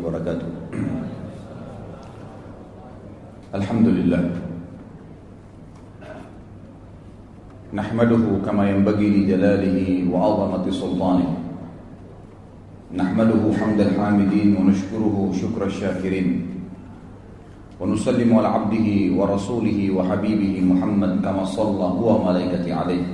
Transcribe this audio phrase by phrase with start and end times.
[0.00, 0.48] وبركاته.
[3.54, 4.22] الحمد لله
[7.74, 9.78] نحمده كما ينبغي لجلاله
[10.10, 11.28] وعظمة سلطانه.
[12.96, 16.28] نحمده حمد الحامدين ونشكره شكر الشاكرين.
[17.80, 23.04] ونسلم على عبده ورسوله وحبيبه محمد كما صلى هو وملائكته عليه.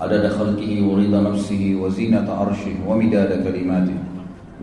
[0.00, 3.98] عدد خلقه ورضا نفسه وزينة عرشه ومداد كلماته.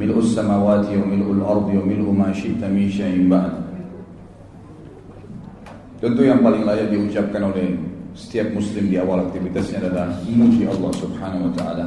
[0.00, 3.52] ملء السماوات وملء الأرض وملء ما شئت من شيء بعد
[6.00, 7.76] Tentu yang paling layak diucapkan oleh
[8.16, 11.86] setiap muslim di awal aktivitasnya adalah memuji Allah Subhanahu wa taala.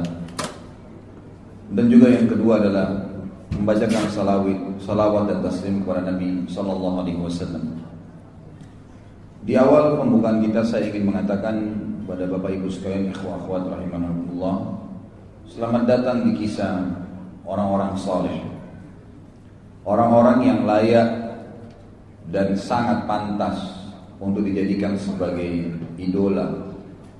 [1.74, 2.94] Dan juga yang kedua adalah
[3.58, 7.74] membacakan salawat, salawat dan taslim kepada Nabi sallallahu alaihi wasallam.
[9.42, 11.74] Di awal pembukaan kita saya ingin mengatakan
[12.06, 14.78] kepada Bapak Ibu sekalian ikhwah akhwat rahimanallah,
[15.50, 16.86] selamat datang di kisah
[17.49, 18.37] orang-orang saleh.
[19.81, 21.09] Orang-orang yang layak
[22.29, 23.57] dan sangat pantas
[24.21, 26.69] untuk dijadikan sebagai idola,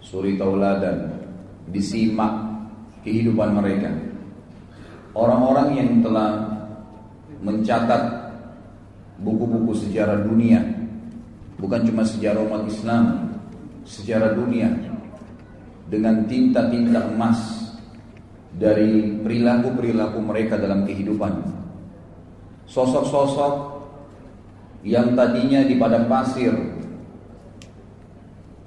[0.05, 1.09] suri tauladan,
[1.73, 2.30] disimak
[3.02, 3.89] kehidupan mereka.
[5.17, 6.45] Orang-orang yang telah
[7.41, 8.30] mencatat
[9.17, 10.61] buku-buku sejarah dunia,
[11.57, 13.33] bukan cuma sejarah umat Islam,
[13.81, 14.69] sejarah dunia
[15.89, 17.58] dengan tinta-tinta emas
[18.59, 21.31] dari perilaku-perilaku mereka dalam kehidupan.
[22.67, 23.53] Sosok-sosok
[24.83, 26.51] yang tadinya di padang pasir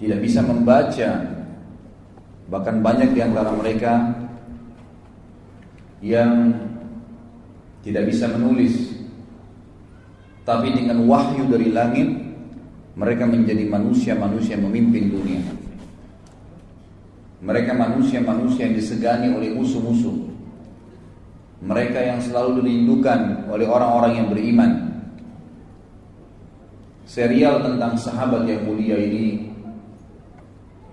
[0.00, 1.10] tidak bisa membaca
[2.50, 4.12] bahkan banyak di antara mereka
[6.02, 6.52] yang
[7.86, 8.92] tidak bisa menulis
[10.42, 12.10] tapi dengan wahyu dari langit
[12.98, 15.61] mereka menjadi manusia-manusia memimpin dunia
[17.42, 20.30] mereka manusia-manusia yang disegani oleh musuh-musuh.
[21.62, 24.70] Mereka yang selalu dirindukan oleh orang-orang yang beriman.
[27.02, 29.52] Serial tentang sahabat yang mulia ini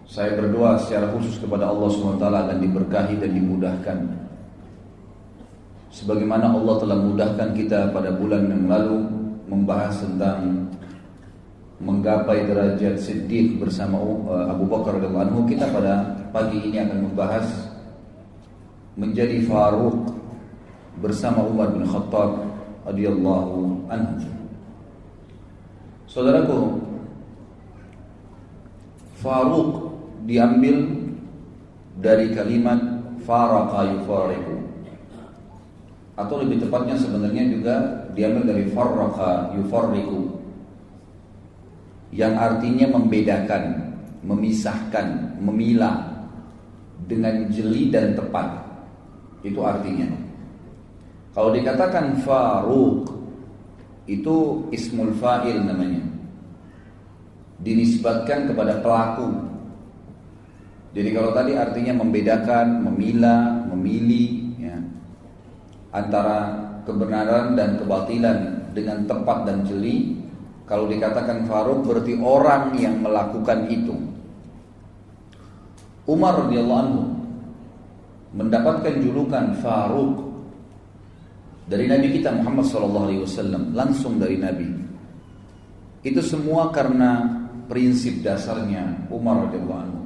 [0.09, 3.97] saya berdoa secara khusus kepada Allah SWT akan diberkahi dan dimudahkan.
[5.93, 9.05] Sebagaimana Allah telah mudahkan kita pada bulan yang lalu
[9.45, 10.69] membahas tentang
[11.77, 17.47] menggapai derajat siddiq bersama uh, Abu Bakar radhiyallahu anhu, kita pada pagi ini akan membahas
[18.99, 20.11] menjadi Faruq
[20.99, 22.43] bersama Umar bin Khattab
[22.85, 24.27] radhiyallahu anhu.
[26.09, 26.81] Saudaraku,
[29.21, 29.69] Faruq
[30.25, 30.89] diambil
[31.99, 32.79] dari kalimat
[33.27, 34.57] faraka yufariku
[36.15, 37.75] atau lebih tepatnya sebenarnya juga
[38.15, 40.39] diambil dari faraka yufariku
[42.09, 43.93] yang artinya membedakan,
[44.25, 46.08] memisahkan, memilah
[47.09, 48.69] dengan jeli dan tepat.
[49.41, 50.05] Itu artinya.
[51.33, 53.09] Kalau dikatakan faruq
[54.05, 56.05] itu ismul fa'il namanya.
[57.59, 59.49] Dinisbatkan kepada pelaku
[60.89, 64.77] jadi kalau tadi artinya membedakan, memilah, memilih ya,
[65.93, 68.37] antara kebenaran dan kebatilan
[68.73, 70.17] dengan tepat dan jeli.
[70.65, 73.97] Kalau dikatakan Faruk berarti orang yang melakukan itu.
[76.09, 77.03] Umar radhiyallahu anhu
[78.33, 80.25] mendapatkan julukan Faruk
[81.69, 84.73] dari Nabi kita Muhammad sallallahu alaihi wasallam langsung dari Nabi.
[86.01, 87.29] Itu semua karena
[87.69, 90.01] prinsip dasarnya Umar radhiyallahu anhu.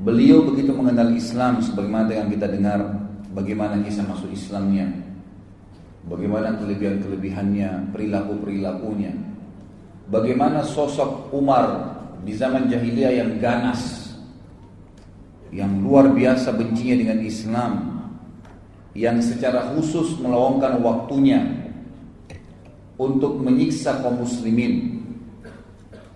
[0.00, 2.80] Beliau begitu mengenal Islam sebagaimana yang kita dengar
[3.36, 4.88] bagaimana kisah masuk Islamnya.
[6.02, 9.14] Bagaimana kelebihan-kelebihannya, perilaku-perilakunya.
[10.10, 11.94] Bagaimana sosok Umar
[12.26, 14.01] di zaman jahiliyah yang ganas.
[15.52, 17.72] Yang luar biasa bencinya dengan Islam.
[18.96, 21.44] Yang secara khusus melawangkan waktunya
[22.96, 25.00] untuk menyiksa kaum muslimin.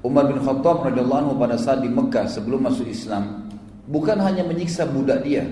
[0.04, 3.46] Umar bin Khattab radhiyallahu anhu pada saat di Mekah sebelum masuk Islam
[3.90, 5.46] bukan hanya menyiksa budak dia.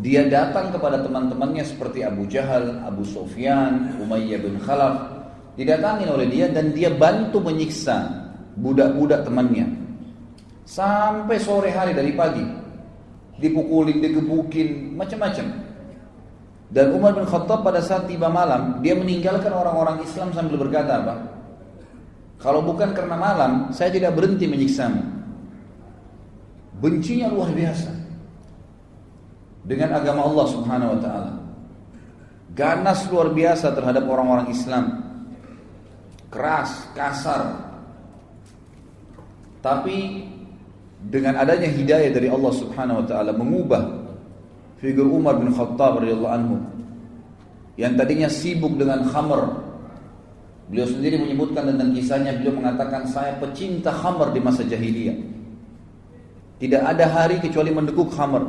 [0.00, 5.20] Dia datang kepada teman-temannya seperti Abu Jahal, Abu Sufyan, Umayyah bin Khalaf.
[5.52, 8.08] Didatangi oleh dia dan dia bantu menyiksa
[8.56, 9.68] budak-budak temannya.
[10.64, 12.61] Sampai sore hari dari pagi.
[13.42, 15.46] Dipukulin, digebukin, macam-macam.
[16.72, 21.14] Dan Umar bin Khattab pada saat tiba malam, dia meninggalkan orang-orang Islam sambil berkata apa?
[22.40, 24.98] Kalau bukan karena malam, saya tidak berhenti menyiksamu.
[26.82, 27.92] Bencinya luar biasa
[29.62, 31.32] dengan agama Allah Subhanahu wa taala.
[32.52, 34.84] Ganas luar biasa terhadap orang-orang Islam.
[36.32, 37.62] Keras, kasar.
[39.62, 40.26] Tapi
[41.08, 43.82] dengan adanya hidayah dari Allah Subhanahu wa taala mengubah
[44.78, 46.56] figur Umar bin Khattab radhiyallahu anhu
[47.80, 49.64] yang tadinya sibuk dengan khamr.
[50.68, 55.16] Beliau sendiri menyebutkan tentang kisahnya, beliau mengatakan saya pecinta khamr di masa jahiliyah.
[56.60, 58.44] Tidak ada hari kecuali mendekuk khamr.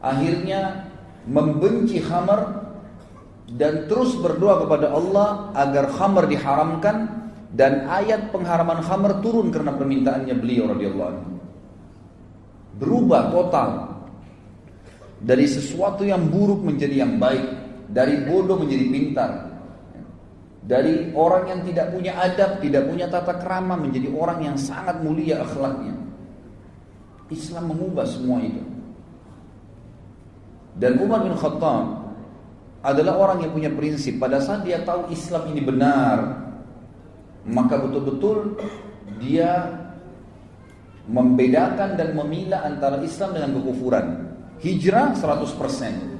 [0.00, 0.88] Akhirnya
[1.28, 2.40] membenci khamr
[3.58, 6.96] dan terus berdoa kepada Allah agar khamr diharamkan
[7.50, 11.30] dan ayat pengharaman khamr turun karena permintaannya beliau radhiyallahu anhu.
[12.78, 13.70] Berubah total
[15.20, 17.44] dari sesuatu yang buruk menjadi yang baik,
[17.90, 19.30] dari bodoh menjadi pintar.
[20.60, 25.42] Dari orang yang tidak punya adab, tidak punya tata krama menjadi orang yang sangat mulia
[25.42, 25.98] akhlaknya.
[27.26, 28.62] Islam mengubah semua itu.
[30.78, 32.14] Dan Umar bin Khattab
[32.86, 36.49] adalah orang yang punya prinsip pada saat dia tahu Islam ini benar
[37.48, 38.60] maka betul-betul
[39.20, 39.80] dia
[41.08, 44.06] membedakan dan memilah antara Islam dengan kekufuran.
[44.60, 46.10] Hijrah 100%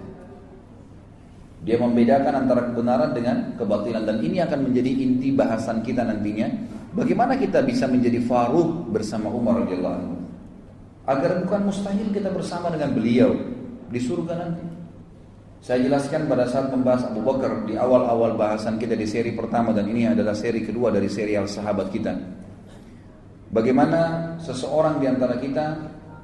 [1.61, 4.09] dia membedakan antara kebenaran dengan kebatilan.
[4.09, 6.49] Dan ini akan menjadi inti bahasan kita nantinya.
[6.97, 10.17] Bagaimana kita bisa menjadi Faruq bersama Umar radhiyallahu anhu?
[11.05, 13.31] Agar bukan mustahil kita bersama dengan beliau
[13.93, 14.65] di surga nanti.
[15.61, 19.85] Saya jelaskan pada saat membahas Abu Bakar di awal-awal bahasan kita di seri pertama dan
[19.93, 22.17] ini adalah seri kedua dari serial sahabat kita.
[23.53, 25.77] Bagaimana seseorang di antara kita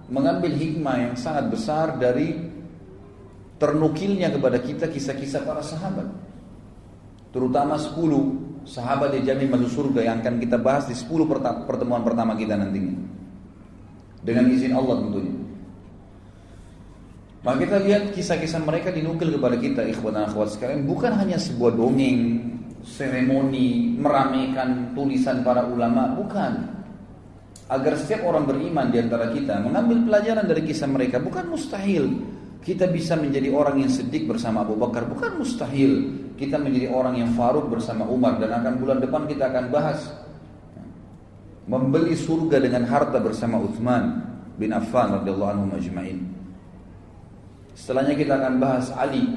[0.09, 2.33] mengambil hikmah yang sangat besar dari
[3.61, 6.09] ternukilnya kepada kita kisah-kisah para sahabat.
[7.29, 11.13] Terutama 10 sahabat yang jamin masuk surga yang akan kita bahas di 10
[11.69, 13.05] pertemuan pertama kita nantinya.
[14.25, 15.46] Dengan izin Allah tentunya.
[17.47, 21.79] Maka kita lihat kisah-kisah mereka dinukil kepada kita ikhwan dan akhwat sekalian bukan hanya sebuah
[21.79, 22.43] dongeng,
[22.83, 26.75] seremoni, meramaikan tulisan para ulama, bukan.
[27.71, 32.19] Agar setiap orang beriman di antara kita mengambil pelajaran dari kisah mereka bukan mustahil
[32.67, 37.31] kita bisa menjadi orang yang sedik bersama Abu Bakar bukan mustahil kita menjadi orang yang
[37.39, 39.99] Faruk bersama Umar dan akan bulan depan kita akan bahas
[41.67, 44.23] membeli surga dengan harta bersama Uthman
[44.59, 46.46] bin Affan radhiyallahu anhu majma'in.
[47.77, 49.37] Setelahnya kita akan bahas Ali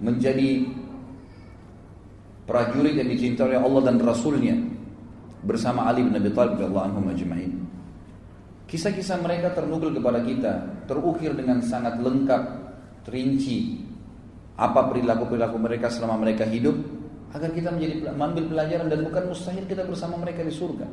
[0.00, 0.64] menjadi
[2.48, 4.56] prajurit yang dicintai oleh Allah dan Rasulnya
[5.44, 7.04] bersama Ali bin Abi Thalib radhiyallahu.
[8.64, 10.52] Kisah-kisah mereka ternukil kepada kita,
[10.88, 12.42] terukir dengan sangat lengkap,
[13.04, 13.84] terinci
[14.56, 16.80] apa perilaku-perilaku mereka selama mereka hidup
[17.36, 20.88] agar kita menjadi mengambil pelajaran dan bukan mustahil kita bersama mereka di surga.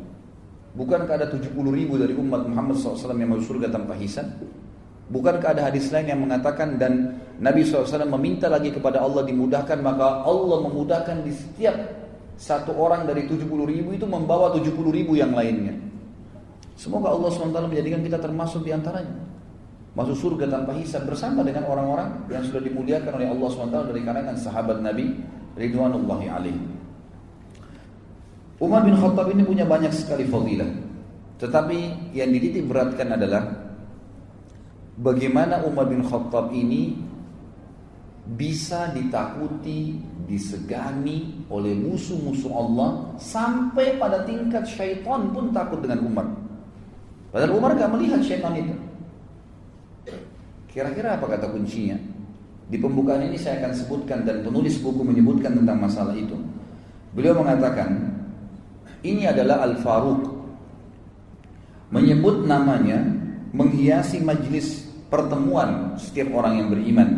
[0.75, 4.29] Bukankah ada 70 ribu dari umat Muhammad SAW yang masuk surga tanpa hisab?
[5.07, 10.27] Bukankah ada hadis lain yang mengatakan dan Nabi SAW meminta lagi kepada Allah dimudahkan maka
[10.27, 11.79] Allah memudahkan di setiap
[12.35, 15.73] satu orang dari 70 ribu itu membawa 70 ribu yang lainnya.
[16.77, 19.17] Semoga Allah SWT menjadikan kita termasuk di antaranya.
[19.97, 24.35] Masuk surga tanpa hisab bersama dengan orang-orang yang sudah dimuliakan oleh Allah SWT dari kalangan
[24.37, 25.17] sahabat Nabi
[25.57, 26.65] Ridwanullahi alaihi.
[28.61, 30.69] Umar bin Khattab ini punya banyak sekali fadilah.
[31.41, 33.66] Tetapi yang dititik beratkan adalah
[34.97, 36.97] bagaimana Umar bin Khattab ini
[38.27, 39.95] bisa ditakuti,
[40.27, 46.27] disegani oleh musuh-musuh Allah sampai pada tingkat syaitan pun takut dengan Umar.
[47.31, 48.75] Padahal Umar gak melihat syaitan itu.
[50.67, 51.95] Kira-kira apa kata kuncinya?
[52.67, 56.35] Di pembukaan ini saya akan sebutkan dan penulis buku menyebutkan tentang masalah itu.
[57.15, 58.11] Beliau mengatakan,
[59.07, 60.35] ini adalah Al-Faruq.
[61.87, 62.99] Menyebut namanya
[63.55, 67.09] menghiasi majlis pertemuan setiap orang yang beriman.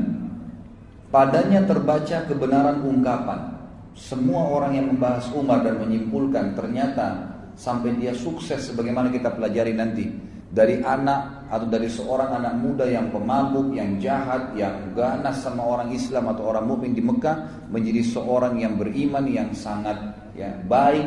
[1.10, 3.58] Padanya terbaca kebenaran ungkapan.
[3.98, 10.08] Semua orang yang membahas Umar dan menyimpulkan ternyata sampai dia sukses sebagaimana kita pelajari nanti
[10.50, 15.90] dari anak atau dari seorang anak muda yang pemabuk, yang jahat, yang ganas sama orang
[15.94, 19.98] Islam atau orang mukmin di Mekah menjadi seorang yang beriman yang sangat
[20.38, 21.06] ya baik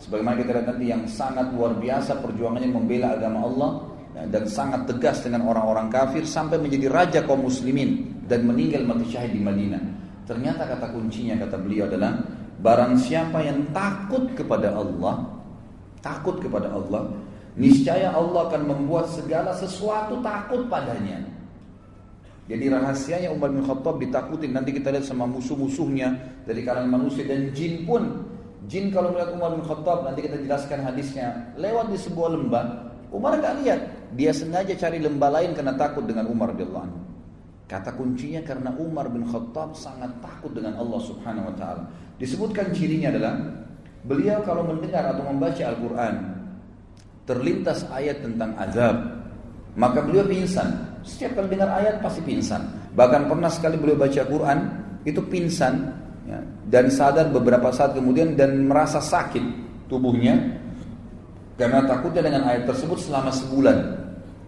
[0.00, 3.70] sebagaimana kita lihat nanti yang sangat luar biasa perjuangannya membela agama Allah
[4.14, 9.32] dan sangat tegas dengan orang-orang kafir sampai menjadi raja kaum muslimin dan meninggal mati syahid
[9.32, 9.82] di Madinah.
[10.26, 12.18] Ternyata kata kuncinya kata beliau adalah
[12.60, 15.26] barang siapa yang takut kepada Allah,
[16.02, 17.14] takut kepada Allah,
[17.54, 21.22] niscaya Allah akan membuat segala sesuatu takut padanya.
[22.50, 27.54] Jadi rahasianya Umar bin Khattab ditakutin nanti kita lihat sama musuh-musuhnya dari kalangan manusia dan
[27.54, 28.26] jin pun
[28.66, 33.42] jin kalau melihat Umar bin Khattab nanti kita jelaskan hadisnya lewat di sebuah lembah Umar
[33.42, 33.80] gak lihat,
[34.14, 37.00] dia sengaja cari lembah lain karena takut dengan Umar radhiyallahu anhu.
[37.70, 41.82] Kata kuncinya karena Umar bin Khattab sangat takut dengan Allah Subhanahu wa taala.
[42.18, 43.38] Disebutkan cirinya adalah
[44.02, 46.14] beliau kalau mendengar atau membaca Al-Qur'an
[47.30, 49.22] terlintas ayat tentang azab,
[49.78, 50.98] maka beliau pingsan.
[51.06, 52.90] Setiap kali dengar ayat pasti pingsan.
[52.92, 54.58] Bahkan pernah sekali beliau baca Quran
[55.06, 55.94] itu pingsan
[56.26, 59.42] ya, dan sadar beberapa saat kemudian dan merasa sakit
[59.86, 60.59] tubuhnya
[61.60, 64.00] karena takutnya dengan ayat tersebut selama sebulan.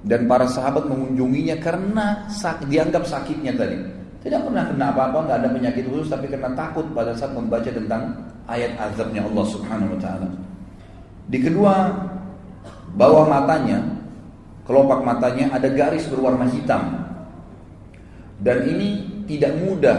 [0.02, 3.76] Dan para sahabat mengunjunginya karena sak, dianggap sakitnya tadi.
[4.24, 8.16] Tidak pernah kena apa-apa nggak ada penyakit khusus tapi karena takut pada saat membaca tentang
[8.48, 10.28] ayat azabnya Allah Subhanahu Wa Taala.
[11.28, 11.74] Di kedua
[12.98, 13.82] bawah matanya
[14.66, 16.82] kelopak matanya ada garis berwarna hitam.
[18.42, 18.88] Dan ini
[19.30, 19.98] tidak mudah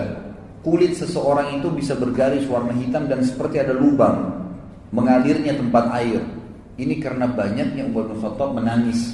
[0.64, 4.44] kulit seseorang itu bisa bergaris warna hitam dan seperti ada lubang
[4.92, 6.43] mengalirnya tempat air.
[6.74, 9.14] Ini karena banyaknya Umar bin Khattab menangis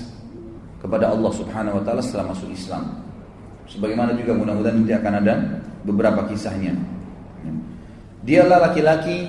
[0.79, 3.03] kepada Allah Subhanahu wa taala setelah masuk Islam.
[3.67, 5.33] Sebagaimana juga mudah-mudahan nanti akan ada
[5.83, 6.73] beberapa kisahnya.
[8.23, 9.27] Dialah laki-laki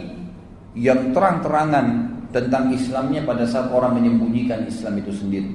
[0.78, 1.86] yang terang-terangan
[2.30, 5.50] tentang Islamnya pada saat orang menyembunyikan Islam itu sendiri.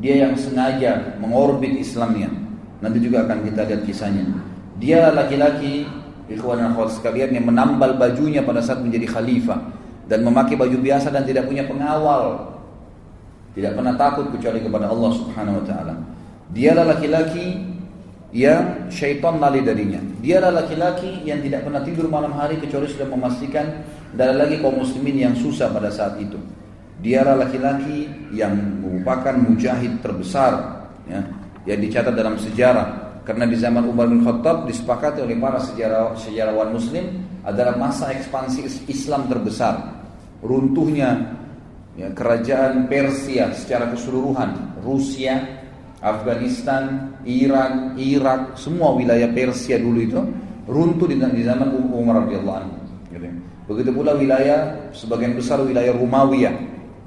[0.00, 2.32] Dia yang sengaja mengorbit Islamnya.
[2.80, 4.24] Nanti juga akan kita lihat kisahnya.
[4.80, 5.84] Dia laki-laki
[6.32, 9.60] ikhwan dan sekalian yang menambal bajunya pada saat menjadi khalifah
[10.10, 12.54] dan memakai baju biasa dan tidak punya pengawal.
[13.54, 15.94] Tidak pernah takut kecuali kepada Allah Subhanahu wa taala.
[16.50, 17.62] Dialah laki-laki
[18.34, 20.02] yang syaitan lari darinya.
[20.18, 23.86] Dialah laki-laki yang tidak pernah tidur malam hari kecuali sudah memastikan
[24.18, 26.36] dan lagi kaum muslimin yang susah pada saat itu.
[26.98, 31.22] Dialah laki-laki yang merupakan mujahid terbesar ya,
[31.62, 35.56] yang dicatat dalam sejarah karena di zaman Umar bin Khattab disepakati oleh para
[36.18, 39.93] sejarawan muslim adalah masa ekspansi Islam terbesar.
[40.44, 41.40] Runtuhnya
[41.96, 45.40] ya, kerajaan Persia secara keseluruhan, Rusia,
[46.04, 50.20] Afghanistan, Iran, Irak, semua wilayah Persia dulu itu
[50.68, 52.76] runtuh di, zaman Umar radhiyallahu anhu.
[53.08, 53.28] Gitu.
[53.64, 56.44] Begitu pula wilayah sebagian besar wilayah Romawi,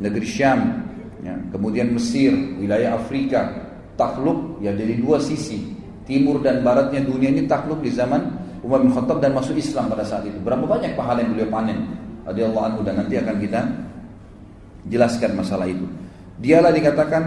[0.01, 0.82] negeri Syam,
[1.22, 3.53] ya, kemudian Mesir, wilayah Afrika,
[3.98, 5.74] takluk ya jadi dua sisi
[6.06, 10.06] timur dan baratnya dunia ini takluk di zaman Umar bin Khattab dan masuk Islam pada
[10.06, 10.38] saat itu.
[10.39, 11.77] Berapa banyak pahala yang beliau panen
[12.27, 13.62] radhiyallahu anhu dan nanti akan kita
[14.91, 15.88] jelaskan masalah itu.
[16.38, 17.24] Dialah dikatakan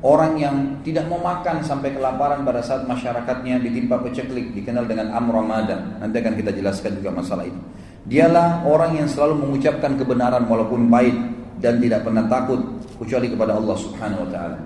[0.00, 0.56] orang yang
[0.86, 5.98] tidak mau makan sampai kelaparan pada saat masyarakatnya ditimpa peceklik dikenal dengan amramada.
[6.00, 7.60] Nanti akan kita jelaskan juga masalah itu.
[8.04, 11.16] Dialah orang yang selalu mengucapkan kebenaran walaupun pahit
[11.60, 12.60] dan tidak pernah takut
[13.00, 14.58] kecuali kepada Allah Subhanahu wa taala.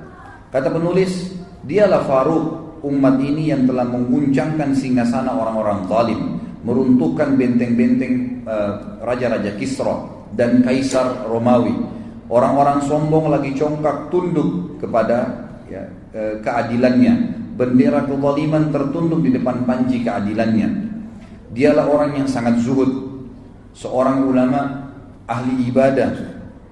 [0.50, 2.44] Kata penulis, dialah Faruq
[2.82, 6.20] umat ini yang telah mengguncangkan singgasana orang-orang zalim,
[6.62, 11.74] meruntuhkan benteng-benteng uh, raja-raja Kisra dan kaisar Romawi.
[12.28, 17.38] Orang-orang sombong lagi congkak tunduk kepada ya, uh, keadilannya.
[17.58, 20.94] Bendera kezaliman tertunduk di depan panji keadilannya.
[21.50, 23.18] Dialah orang yang sangat zuhud,
[23.74, 24.92] seorang ulama
[25.26, 26.14] ahli ibadah,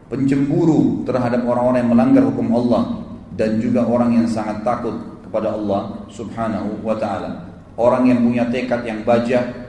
[0.06, 3.02] pencemburu terhadap orang-orang yang melanggar hukum Allah
[3.34, 4.94] dan juga orang yang sangat takut
[5.26, 7.50] kepada Allah Subhanahu wa taala.
[7.76, 9.65] Orang yang punya tekad yang baja,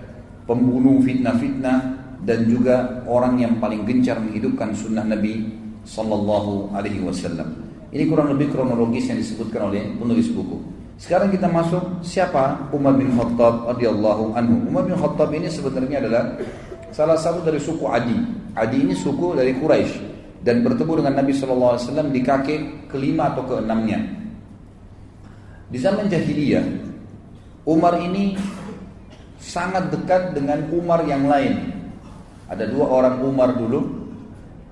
[0.47, 1.79] pembunuh fitnah-fitnah
[2.23, 5.45] dan juga orang yang paling gencar menghidupkan sunnah Nabi
[5.83, 7.67] sallallahu alaihi wasallam.
[7.91, 10.59] Ini kurang lebih kronologis yang disebutkan oleh penulis buku.
[10.97, 14.65] Sekarang kita masuk siapa Umar bin Khattab radhiyallahu anhu.
[14.65, 16.35] Umar bin Khattab ini sebenarnya adalah
[16.89, 18.17] salah satu dari suku Adi.
[18.57, 19.95] Adi ini suku dari Quraisy
[20.41, 23.99] dan bertemu dengan Nabi sallallahu alaihi wasallam di kakek kelima atau keenamnya.
[25.67, 26.65] Di zaman jahiliyah,
[27.67, 28.33] Umar ini
[29.47, 31.71] sangat dekat dengan Umar yang lain.
[32.51, 33.87] Ada dua orang Umar dulu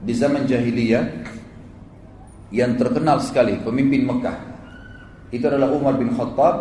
[0.04, 1.32] di zaman jahiliyah
[2.52, 4.38] yang terkenal sekali pemimpin Mekah.
[5.32, 6.56] Itu adalah Umar bin Khattab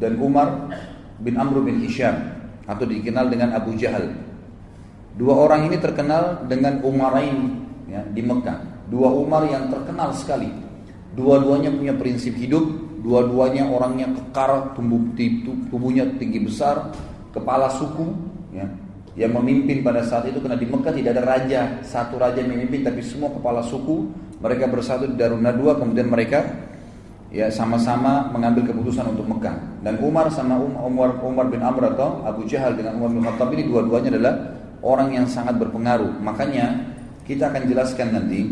[0.00, 0.72] dan Umar
[1.20, 2.16] bin Amr bin Hisham
[2.64, 4.12] atau dikenal dengan Abu Jahal.
[5.12, 8.88] Dua orang ini terkenal dengan Umarain ya, di Mekah.
[8.88, 10.48] Dua Umar yang terkenal sekali.
[11.12, 15.02] Dua-duanya punya prinsip hidup dua-duanya orangnya kekar, tubuh,
[15.68, 16.94] tubuhnya tinggi besar,
[17.32, 18.12] kepala suku,
[18.52, 18.68] ya,
[19.12, 23.04] yang memimpin pada saat itu karena di Mekah tidak ada raja, satu raja memimpin tapi
[23.04, 24.08] semua kepala suku
[24.40, 26.42] mereka bersatu di Darun Nadwa kemudian mereka
[27.32, 29.56] ya sama-sama mengambil keputusan untuk Mekah.
[29.84, 33.48] Dan Umar sama um, Umar Umar bin Amr atau Abu Jahal dengan Umar bin Khattab
[33.56, 34.34] ini dua-duanya adalah
[34.84, 36.20] orang yang sangat berpengaruh.
[36.20, 36.92] Makanya
[37.24, 38.48] kita akan jelaskan nanti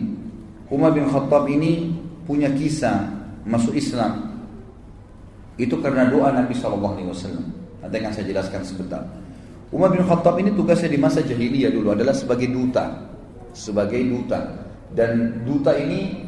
[0.73, 1.93] Umar bin Khattab ini
[2.25, 3.09] punya kisah
[3.49, 4.33] masuk Islam.
[5.61, 7.60] Itu karena doa Nabi Shallallahu Alaihi Wasallam.
[7.81, 9.03] Nanti akan saya jelaskan sebentar.
[9.71, 13.07] Umar bin Khattab ini tugasnya di masa jahiliyah dulu adalah sebagai duta,
[13.55, 14.67] sebagai duta.
[14.91, 16.27] Dan duta ini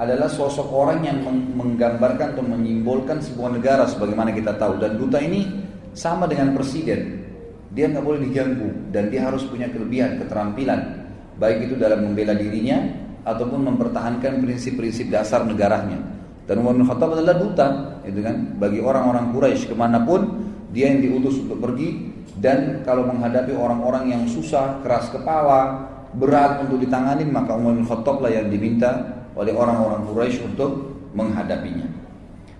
[0.00, 1.20] adalah sosok orang yang
[1.52, 4.80] menggambarkan atau menyimbolkan sebuah negara sebagaimana kita tahu.
[4.80, 5.44] Dan duta ini
[5.92, 7.20] sama dengan presiden.
[7.68, 11.04] Dia nggak boleh diganggu dan dia harus punya kelebihan, keterampilan,
[11.36, 12.80] baik itu dalam membela dirinya
[13.28, 16.00] ataupun mempertahankan prinsip-prinsip dasar negaranya.
[16.48, 20.92] Dan Umar bin Khattab adalah duta, itu kan, bagi orang-orang Quraisy ke mana pun dia
[20.92, 27.26] yang diutus untuk pergi dan kalau menghadapi orang-orang yang susah, keras kepala, berat untuk ditangani
[27.26, 31.88] maka Umar bin Khattab lah yang diminta oleh orang-orang Quraisy untuk menghadapinya.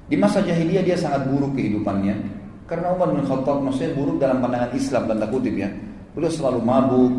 [0.09, 2.17] Di masa jahiliyah dia sangat buruk kehidupannya
[2.65, 5.69] karena Umar bin Khattab maksudnya buruk dalam pandangan Islam tanda kutip ya.
[6.17, 7.13] Beliau selalu mabuk,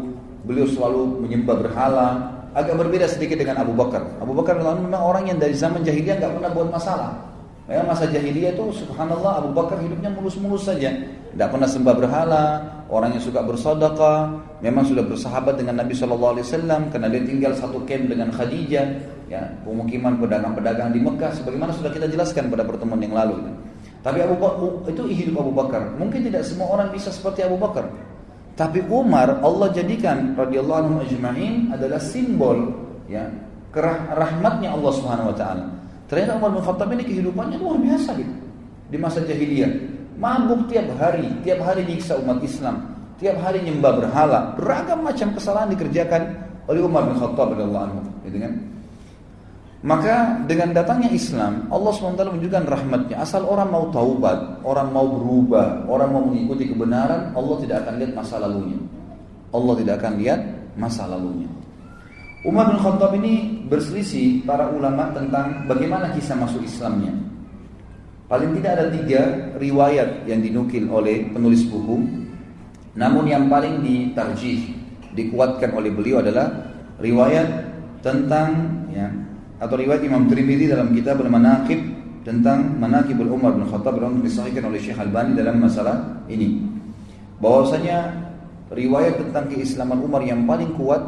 [0.43, 2.07] beliau selalu menyembah berhala,
[2.57, 4.03] agak berbeda sedikit dengan Abu Bakar.
[4.17, 7.28] Abu Bakar memang orang yang dari zaman jahiliyah nggak pernah buat masalah.
[7.69, 10.89] Ya, masa jahiliyah itu subhanallah Abu Bakar hidupnya mulus-mulus saja.
[11.29, 12.45] Tidak pernah sembah berhala,
[12.89, 17.53] orang yang suka bersedekah, memang sudah bersahabat dengan Nabi Shallallahu Alaihi Wasallam karena dia tinggal
[17.53, 18.85] satu camp dengan Khadijah,
[19.29, 23.37] ya pemukiman pedagang-pedagang di Mekah, sebagaimana sudah kita jelaskan pada pertemuan yang lalu.
[24.01, 25.93] Tapi Abu Bakar itu hidup Abu Bakar.
[26.01, 27.85] Mungkin tidak semua orang bisa seperti Abu Bakar.
[28.57, 32.75] Tapi Umar Allah jadikan radhiyallahu anhu ajma'in adalah simbol
[33.07, 33.29] ya
[33.71, 35.78] kerah rahmatnya Allah Subhanahu wa taala.
[36.09, 38.33] Ternyata Umar bin Khattab ini kehidupannya luar biasa gitu.
[38.89, 39.69] Di masa jahiliyah,
[40.17, 45.69] mabuk tiap hari, tiap hari nyiksa umat Islam, tiap hari nyembah berhala, beragam macam kesalahan
[45.69, 46.33] dikerjakan
[46.65, 48.53] oleh Umar bin Khattab radhiyallahu anhu, gitu kan?
[49.79, 53.15] Maka dengan datangnya Islam, Allah SWT menunjukkan rahmatnya.
[53.23, 58.11] Asal orang mau taubat, orang mau berubah, orang mau mengikuti kebenaran, Allah tidak akan lihat
[58.11, 58.75] masa lalunya.
[59.55, 60.39] Allah tidak akan lihat
[60.75, 61.47] masa lalunya.
[62.39, 67.11] Umar bin Khattab ini berselisih para ulama tentang bagaimana kisah masuk Islamnya.
[68.31, 69.21] Paling tidak ada tiga
[69.59, 71.99] riwayat yang dinukil oleh penulis buku.
[72.95, 74.71] Namun yang paling ditarjih,
[75.17, 76.47] dikuatkan oleh beliau adalah
[77.03, 77.47] riwayat
[77.99, 78.55] tentang
[78.93, 79.11] ya,
[79.59, 81.79] atau riwayat Imam Tirmidzi dalam kitab Al-Manaqib
[82.23, 86.63] tentang Manaqibul Umar bin Khattab yang disahihkan oleh Syekh Albani dalam masalah ini.
[87.43, 88.15] Bahwasanya
[88.71, 91.01] riwayat tentang keislaman Umar yang paling kuat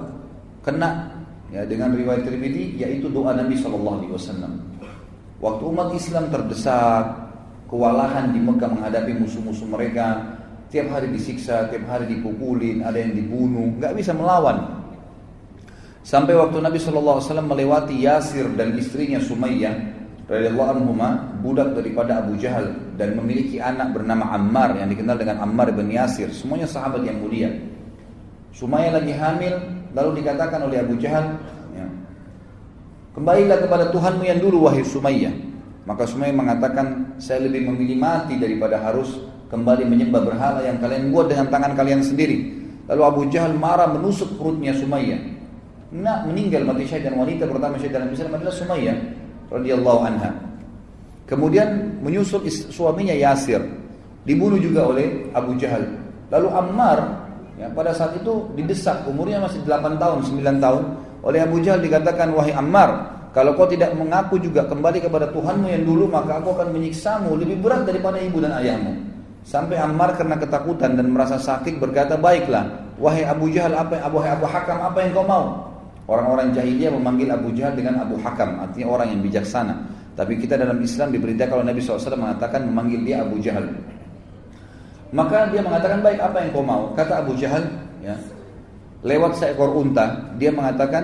[0.64, 1.11] kena
[1.52, 4.54] ya dengan riwayat Tirmidzi yaitu doa Nabi Shallallahu Alaihi Wasallam.
[5.44, 7.06] Waktu umat Islam terdesak,
[7.68, 10.38] kewalahan di Mekah menghadapi musuh-musuh mereka,
[10.72, 14.80] tiap hari disiksa, tiap hari dipukulin, ada yang dibunuh, nggak bisa melawan.
[16.02, 19.76] Sampai waktu Nabi Shallallahu Alaihi Wasallam melewati Yasir dan istrinya Sumayyah,
[20.30, 21.10] radhiyallahu anhuma,
[21.42, 26.30] budak daripada Abu Jahal dan memiliki anak bernama Ammar yang dikenal dengan Ammar bin Yasir,
[26.32, 27.50] semuanya sahabat yang mulia.
[28.54, 31.38] Sumayyah lagi hamil, lalu dikatakan oleh Abu Jahal,
[31.76, 31.86] ya,
[33.16, 35.34] kembalilah kepada Tuhanmu yang dulu wahai Sumayyah.
[35.84, 39.20] Maka Sumayyah mengatakan, saya lebih memilih mati daripada harus
[39.52, 42.62] kembali menyembah berhala yang kalian buat dengan tangan kalian sendiri.
[42.88, 45.20] Lalu Abu Jahal marah menusuk perutnya Sumayyah.
[45.92, 48.98] Nak meninggal mati syahid dan wanita pertama syahid dalam Islam adalah Sumayyah
[49.52, 50.32] radhiyallahu anha.
[51.28, 53.60] Kemudian menyusul suaminya Yasir,
[54.24, 55.84] dibunuh juga oleh Abu Jahal.
[56.32, 57.21] Lalu Ammar
[57.62, 60.84] Ya, pada saat itu didesak, umurnya masih 8 tahun, 9 tahun.
[61.22, 62.90] Oleh Abu Jahal dikatakan, wahai Ammar,
[63.38, 67.62] kalau kau tidak mengaku juga kembali kepada Tuhanmu yang dulu, maka aku akan menyiksamu lebih
[67.62, 68.98] berat daripada ibu dan ayahmu.
[69.46, 72.66] Sampai Ammar karena ketakutan dan merasa sakit berkata, baiklah,
[72.98, 75.46] wahai Abu Jahal, apa yang, wahai Abu Hakam, apa yang kau mau?
[76.10, 79.86] Orang-orang jahiliyah memanggil Abu Jahal dengan Abu Hakam, artinya orang yang bijaksana.
[80.18, 83.70] Tapi kita dalam Islam diberitakan kalau Nabi SAW mengatakan memanggil dia Abu Jahal.
[85.12, 86.96] Maka dia mengatakan baik apa yang kau mau.
[86.96, 87.68] Kata Abu Jahal,
[88.00, 88.16] ya,
[89.04, 91.04] lewat seekor unta, dia mengatakan,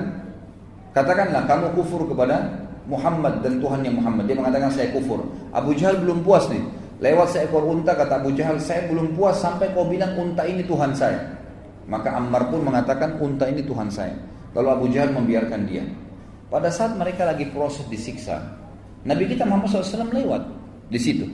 [0.96, 2.48] katakanlah kamu kufur kepada
[2.88, 4.24] Muhammad dan Tuhannya Muhammad.
[4.32, 5.28] Dia mengatakan saya kufur.
[5.52, 6.64] Abu Jahal belum puas nih.
[7.04, 10.96] Lewat seekor unta kata Abu Jahal, saya belum puas sampai kau bilang unta ini Tuhan
[10.96, 11.20] saya.
[11.88, 14.16] Maka Ammar pun mengatakan unta ini Tuhan saya.
[14.56, 15.84] Lalu Abu Jahal membiarkan dia.
[16.48, 18.40] Pada saat mereka lagi proses disiksa,
[19.04, 20.42] Nabi kita Muhammad SAW lewat
[20.88, 21.28] di situ.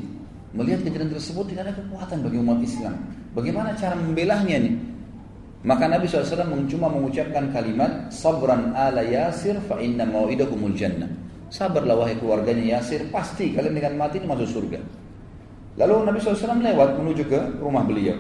[0.54, 2.94] Melihat kejadian tersebut tidak ada kekuatan bagi umat Islam.
[3.34, 4.76] Bagaimana cara membelahnya nih?
[5.63, 11.10] Maka Nabi SAW cuma mengucapkan kalimat Sabran ala Yasir fa inna mau'idakumul jannah.
[11.50, 14.80] Sabarlah wahai keluarganya Yasir, pasti kalian dengan mati ini masuk surga.
[15.82, 18.18] Lalu Nabi SAW lewat menuju ke rumah beliau.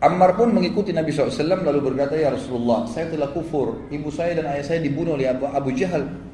[0.00, 3.84] Ammar pun mengikuti Nabi SAW lalu berkata, Ya Rasulullah, saya telah kufur.
[3.90, 6.29] Ibu saya dan ayah saya dibunuh oleh Abu Jahal.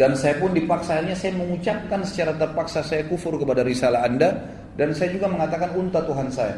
[0.00, 4.32] Dan saya pun dipaksanya saya mengucapkan secara terpaksa saya kufur kepada risalah anda
[4.72, 6.56] dan saya juga mengatakan unta Tuhan saya.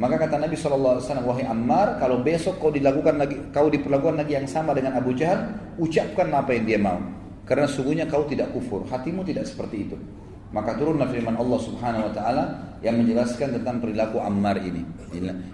[0.00, 4.48] Maka kata Nabi SAW, wahai Ammar, kalau besok kau dilakukan lagi, kau diperlakukan lagi yang
[4.48, 6.96] sama dengan Abu Jahal, ucapkan apa yang dia mau.
[7.44, 9.96] Karena sungguhnya kau tidak kufur, hatimu tidak seperti itu.
[10.56, 12.44] Maka turunlah firman Allah Subhanahu wa taala
[12.80, 14.80] yang menjelaskan tentang perilaku Ammar ini.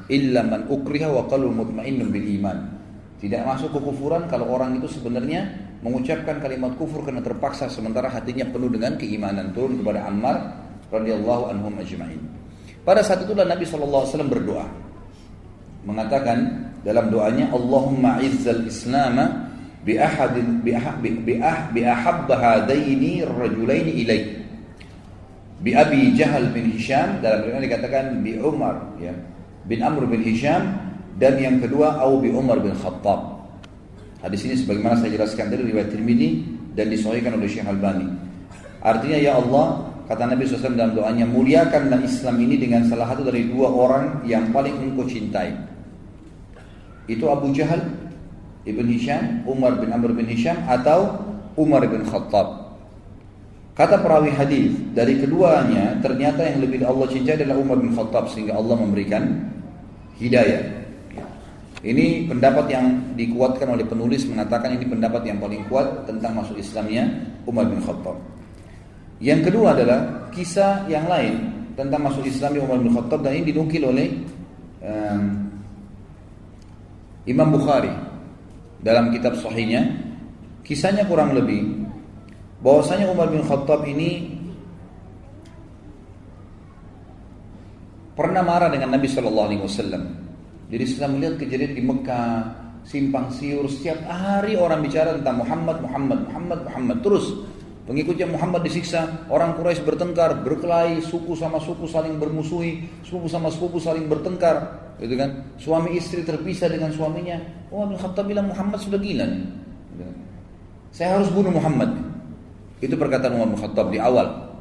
[0.06, 2.77] Illa man ukriha wa qalbu mutmainnun bil iman.
[3.18, 5.50] Tidak masuk kekufuran kalau orang itu sebenarnya
[5.82, 10.36] mengucapkan kalimat kufur karena terpaksa sementara hatinya penuh dengan keimanan turun kepada Ammar
[10.94, 12.22] radhiyallahu anhum ajma'in.
[12.86, 14.70] Pada saat itulah Nabi SAW berdoa
[15.82, 19.18] mengatakan dalam doanya Allahumma izzal Islam
[19.82, 24.24] bi ahadin bi ahab bi, ah, bi ahabba hadaini rajulaini ilaih.
[25.58, 29.10] Bi Abi Jahal bin Hisham dalam riwayat dikatakan bi Umar ya
[29.66, 33.40] bin Amr bin Hisham dan yang kedua au bi Umar bin Khattab.
[34.20, 36.30] Hadis ini sebagaimana saya jelaskan dari riwayat Tirmidzi
[36.74, 38.06] dan disahihkan oleh Syekh Albani.
[38.82, 43.46] Artinya ya Allah, kata Nabi SAW dalam doanya, muliakanlah Islam ini dengan salah satu dari
[43.46, 45.54] dua orang yang paling engkau cintai.
[47.08, 48.08] Itu Abu Jahal
[48.68, 51.24] Ibn Hisham, Umar bin Amr bin Hisham atau
[51.56, 52.68] Umar bin Khattab.
[53.72, 58.58] Kata perawi hadis dari keduanya ternyata yang lebih Allah cintai adalah Umar bin Khattab sehingga
[58.58, 59.22] Allah memberikan
[60.18, 60.77] hidayah.
[61.78, 67.06] Ini pendapat yang dikuatkan oleh penulis mengatakan ini pendapat yang paling kuat tentang masuk Islamnya
[67.46, 68.18] Umar bin Khattab.
[69.22, 71.38] Yang kedua adalah kisah yang lain
[71.78, 74.10] tentang masuk Islamnya Umar bin Khattab dan ini dinukil oleh
[74.82, 75.22] um,
[77.30, 77.94] Imam Bukhari
[78.82, 79.86] dalam kitab sahihnya.
[80.66, 81.62] Kisahnya kurang lebih
[82.58, 84.34] bahwasanya Umar bin Khattab ini
[88.18, 90.17] pernah marah dengan Nabi Shallallahu Alaihi Wasallam.
[90.68, 92.36] Jadi setelah melihat kejadian di Mekah,
[92.84, 96.96] simpang siur, setiap hari orang bicara tentang Muhammad, Muhammad, Muhammad, Muhammad.
[97.00, 97.24] Terus
[97.88, 103.80] pengikutnya Muhammad disiksa, orang Quraisy bertengkar, berkelahi, suku sama suku saling bermusuhi, suku sama suku
[103.80, 105.40] saling bertengkar, gitu kan?
[105.56, 107.40] Suami istri terpisah dengan suaminya.
[107.72, 109.24] Umar bin Khattab bilang Muhammad sudah gila.
[109.24, 110.14] Gitu kan.
[110.92, 111.96] Saya harus bunuh Muhammad.
[112.84, 114.52] Itu perkataan Umar bin Khattab di awal.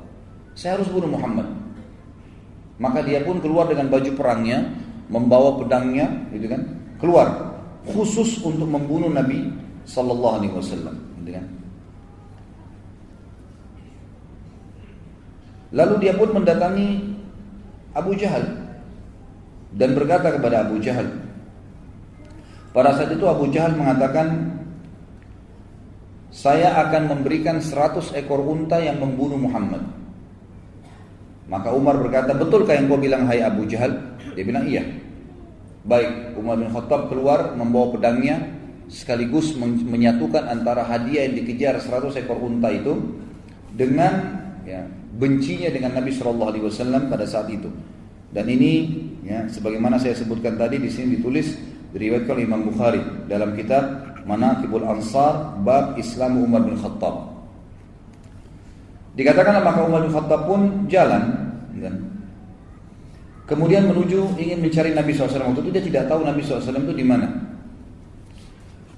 [0.55, 1.51] Saya harus bunuh Muhammad.
[2.77, 6.61] Maka dia pun keluar dengan baju perangnya, membawa pedangnya, gitu kan?
[6.99, 7.27] Keluar
[7.87, 9.51] khusus untuk membunuh Nabi
[9.87, 11.45] Sallallahu Alaihi Wasallam, gitu kan?
[15.75, 17.03] Lalu dia pun mendatangi
[17.91, 18.43] Abu Jahal
[19.75, 21.07] dan berkata kepada Abu Jahal.
[22.71, 24.53] Pada saat itu Abu Jahal mengatakan,
[26.31, 29.81] saya akan memberikan 100 ekor unta yang membunuh Muhammad.
[31.47, 34.16] Maka Umar berkata, betulkah yang kau bilang hai Abu Jahal?
[34.37, 34.85] Dia bilang iya.
[35.81, 38.53] Baik, Umar bin Khattab keluar membawa pedangnya
[38.85, 43.17] sekaligus menyatukan antara hadiah yang dikejar 100 ekor unta itu
[43.73, 44.85] dengan ya,
[45.17, 47.71] bencinya dengan Nabi Shallallahu Alaihi Wasallam pada saat itu.
[48.29, 48.93] Dan ini
[49.25, 51.57] ya sebagaimana saya sebutkan tadi di sini ditulis
[51.95, 57.31] diriwayatkan oleh Imam Bukhari dalam kitab Manaqibul Ansar bab Islam Umar bin Khattab.
[59.17, 61.23] Dikatakan maka Umar bin Khattab pun jalan
[61.79, 62.16] kan?
[63.47, 67.05] Kemudian menuju ingin mencari Nabi SAW waktu itu dia tidak tahu Nabi SAW itu di
[67.07, 67.31] mana.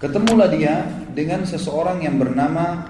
[0.01, 2.81] Ketemulah dia dengan seseorang yang bernama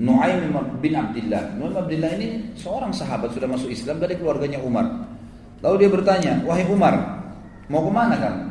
[0.00, 0.48] Nuaim
[0.80, 1.52] bin Abdullah.
[1.58, 4.88] Nuaim bin Abdullah ini seorang sahabat sudah masuk Islam dari keluarganya Umar.
[5.60, 6.94] Lalu dia bertanya, wahai Umar,
[7.66, 8.42] mau ke mana kamu?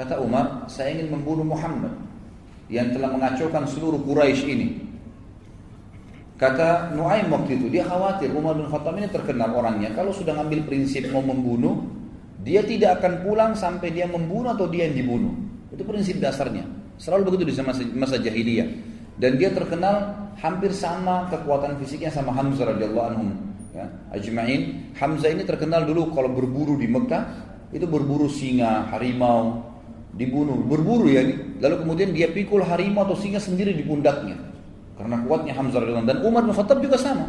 [0.00, 1.92] Kata Umar, saya ingin membunuh Muhammad
[2.72, 4.89] yang telah mengacaukan seluruh Quraisy ini.
[6.40, 9.92] Kata Nuaim waktu itu, dia khawatir Umar bin Khattab ini terkenal orangnya.
[9.92, 11.84] Kalau sudah ngambil prinsip mau membunuh,
[12.40, 15.36] dia tidak akan pulang sampai dia membunuh atau dia yang dibunuh.
[15.68, 16.64] Itu prinsip dasarnya.
[16.96, 18.72] Selalu begitu di masa, masa jahiliyah.
[19.20, 23.24] Dan dia terkenal hampir sama kekuatan fisiknya sama Hamzah radhiyallahu anhu.
[23.76, 24.96] Ya, ajma'in.
[24.96, 29.60] Hamzah ini terkenal dulu kalau berburu di Mekah itu berburu singa, harimau,
[30.16, 31.20] dibunuh, berburu ya.
[31.60, 34.49] Lalu kemudian dia pikul harimau atau singa sendiri di pundaknya.
[35.00, 37.24] Karena kuatnya Hamzah radhiyallahu dan Umar bin Khattab juga sama.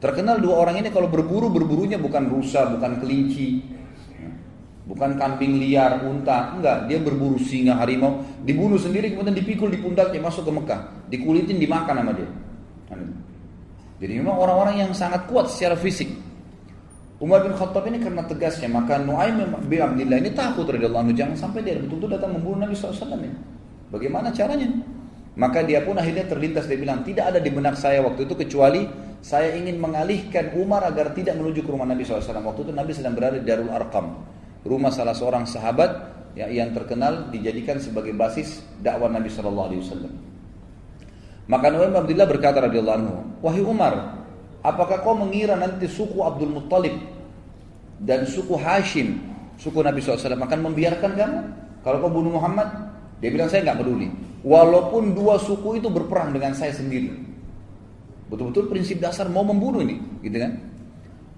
[0.00, 3.60] Terkenal dua orang ini kalau berburu berburunya bukan rusa, bukan kelinci,
[4.88, 6.88] bukan kambing liar, unta, enggak.
[6.88, 10.80] Dia berburu singa, harimau, dibunuh sendiri kemudian dipikul di pundaknya masuk ke Mekah,
[11.12, 12.28] dikulitin dimakan sama dia.
[14.00, 16.08] Jadi memang orang-orang yang sangat kuat secara fisik.
[17.20, 19.36] Umar bin Khattab ini karena tegasnya maka Nuaim
[19.68, 23.36] bin Abdullah ini takut radhiyallahu anhu jangan sampai dia betul-betul datang membunuh Nabi SAW ini.
[23.92, 24.93] Bagaimana caranya?
[25.34, 28.86] Maka dia pun akhirnya terlintas dia bilang tidak ada di benak saya waktu itu kecuali
[29.18, 32.22] saya ingin mengalihkan Umar agar tidak menuju ke rumah Nabi SAW.
[32.22, 34.14] Waktu itu Nabi sedang berada di Darul Arqam,
[34.62, 35.90] rumah salah seorang sahabat
[36.38, 40.06] ya, yang terkenal dijadikan sebagai basis dakwah Nabi SAW.
[41.44, 44.24] Maka Nuaim bin Abdullah berkata radhiyallahu anhu, wahai Umar,
[44.64, 46.96] Apakah kau mengira nanti suku Abdul Muttalib
[48.00, 49.20] dan suku Hashim,
[49.60, 51.38] suku Nabi SAW akan membiarkan kamu?
[51.84, 52.72] Kalau kau bunuh Muhammad,
[53.24, 54.12] dia bilang saya nggak peduli.
[54.44, 57.08] Walaupun dua suku itu berperang dengan saya sendiri.
[58.28, 60.52] Betul-betul prinsip dasar mau membunuh ini, gitu kan?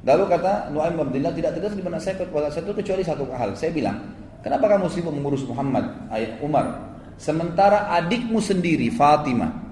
[0.03, 3.55] Lalu kata Nuaim Abdullah tidak tegas di mana saya pada saat itu kecuali satu hal.
[3.55, 4.03] Saya bilang,
[4.43, 6.99] kenapa kamu sibuk mengurus Muhammad, ayat Umar?
[7.23, 9.67] Sementara adikmu sendiri Fatimah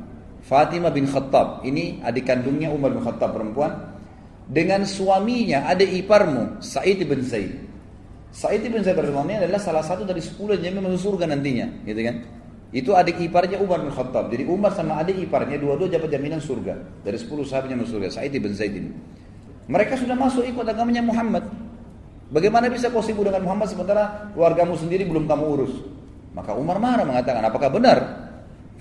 [0.44, 3.96] Fatimah bin Khattab, ini adik kandungnya Umar bin Khattab perempuan,
[4.46, 7.74] dengan suaminya ada iparmu Sa'id bin Zaid.
[8.35, 12.16] Sa'id bin Zaid ini adalah salah satu dari sepuluh yang masuk surga nantinya, gitu kan?
[12.75, 14.27] Itu adik iparnya Umar bin Khattab.
[14.35, 16.75] Jadi Umar sama adik iparnya dua-dua dapat jaminan surga.
[17.07, 18.11] Dari 10 sahabatnya masuk surga.
[18.11, 18.90] Sa'id bin Zaid ini.
[19.70, 21.47] Mereka sudah masuk ikut agamanya Muhammad.
[22.35, 25.73] Bagaimana bisa kau sibuk dengan Muhammad sementara keluargamu sendiri belum kamu urus?
[26.35, 27.99] Maka Umar marah mengatakan, apakah benar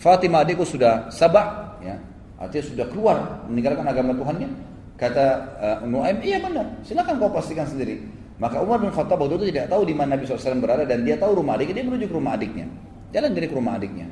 [0.02, 1.78] Fatimah adikku sudah sabak?
[1.86, 2.02] Ya,
[2.42, 4.50] artinya sudah keluar meninggalkan agama Tuhannya.
[4.98, 5.26] Kata
[5.62, 6.66] uh, Nuaim, iya benar.
[6.82, 8.02] Silakan kau pastikan sendiri.
[8.42, 11.16] Maka Umar bin Khattab waktu itu tidak tahu di mana Nabi SAW berada dan dia
[11.18, 11.82] tahu rumah adiknya.
[11.82, 12.66] Dia menuju ke rumah adiknya.
[13.14, 14.08] Jalan dari ke rumah adiknya.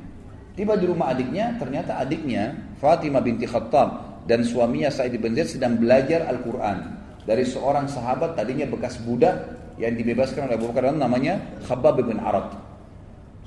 [0.51, 5.79] Tiba di rumah adiknya, ternyata adiknya Fatimah binti Khattab dan suaminya Sa'id bin Zaid sedang
[5.79, 12.01] belajar Al-Quran dari seorang sahabat tadinya bekas budak yang dibebaskan oleh Abu Bakar namanya Khabbab
[12.05, 12.53] bin Arad.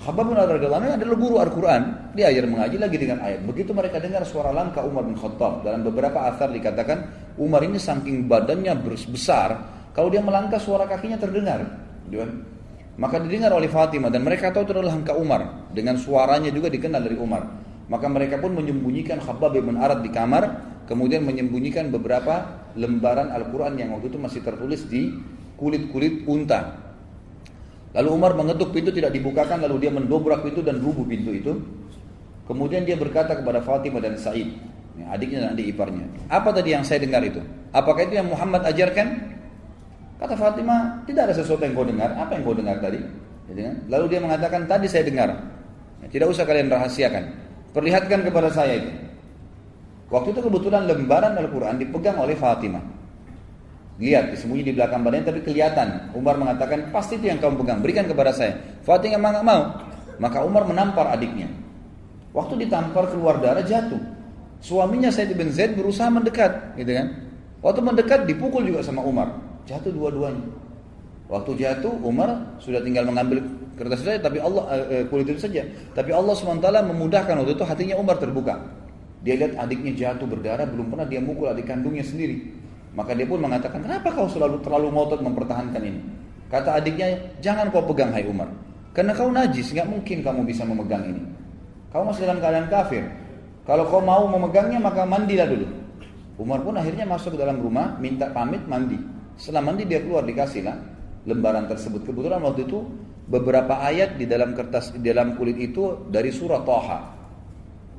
[0.02, 2.12] Khabbab bin Arad adalah guru Al-Quran.
[2.18, 3.46] Dia ajar mengaji lagi dengan ayat.
[3.46, 5.62] Begitu mereka dengar suara langkah Umar bin Khattab.
[5.62, 6.98] Dalam beberapa asar dikatakan
[7.38, 8.74] Umar ini saking badannya
[9.10, 9.73] besar.
[9.94, 11.62] Kalau dia melangkah suara kakinya terdengar.
[12.94, 15.70] Maka didengar oleh Fatimah dan mereka tahu itu adalah langkah Umar.
[15.70, 17.46] Dengan suaranya juga dikenal dari Umar.
[17.87, 23.94] Maka mereka pun menyembunyikan Khabbab bin Arad di kamar, kemudian menyembunyikan beberapa lembaran Al-Quran yang
[23.94, 25.14] waktu itu masih tertulis di
[25.54, 26.80] kulit-kulit unta.
[27.94, 31.52] Lalu Umar mengetuk pintu tidak dibukakan, lalu dia mendobrak pintu dan rubuh pintu itu.
[32.50, 34.50] Kemudian dia berkata kepada Fatimah dan Said,
[35.07, 37.40] adiknya dan adik iparnya, apa tadi yang saya dengar itu?
[37.70, 39.37] Apakah itu yang Muhammad ajarkan?
[40.24, 42.08] Kata Fatimah, tidak ada sesuatu yang kau dengar.
[42.16, 42.96] Apa yang kau dengar tadi?
[43.92, 45.37] Lalu dia mengatakan, tadi saya dengar.
[46.08, 47.28] Tidak usah kalian rahasiakan.
[47.76, 48.88] Perlihatkan kepada saya itu.
[50.08, 52.80] Waktu itu kebetulan lembaran Al-Quran dipegang oleh Fatimah.
[54.00, 56.16] Lihat, disembunyi di belakang badannya tapi kelihatan.
[56.16, 58.56] Umar mengatakan, pasti itu yang kamu pegang, berikan kepada saya.
[58.80, 59.62] Fatimah memang mau.
[60.16, 61.52] Maka Umar menampar adiknya.
[62.32, 64.00] Waktu ditampar keluar darah jatuh.
[64.64, 67.12] Suaminya Said bin Zaid berusaha mendekat, gitu kan?
[67.60, 69.52] Waktu mendekat dipukul juga sama Umar.
[69.64, 70.44] Jatuh dua-duanya.
[71.24, 73.40] Waktu jatuh Umar sudah tinggal mengambil
[73.81, 75.64] kertas saja tapi Allah eh, kulit itu saja.
[75.96, 78.61] Tapi Allah SWT memudahkan waktu itu hatinya Umar terbuka.
[79.24, 82.44] Dia lihat adiknya jatuh berdarah belum pernah dia mukul adik kandungnya sendiri.
[82.94, 86.00] Maka dia pun mengatakan, "Kenapa kau selalu terlalu ngotot mempertahankan ini?"
[86.46, 88.46] Kata adiknya, "Jangan kau pegang hai Umar.
[88.94, 91.22] Karena kau najis, nggak mungkin kamu bisa memegang ini.
[91.90, 93.03] Kau masih dalam keadaan kafir.
[93.66, 95.66] Kalau kau mau memegangnya maka mandilah dulu."
[96.38, 98.98] Umar pun akhirnya masuk ke dalam rumah, minta pamit mandi.
[99.35, 100.77] Setelah mandi dia keluar dikasih lah
[101.27, 102.05] lembaran tersebut.
[102.07, 102.85] Kebetulan waktu itu
[103.25, 106.99] beberapa ayat di dalam kertas di dalam kulit itu dari surah Toha.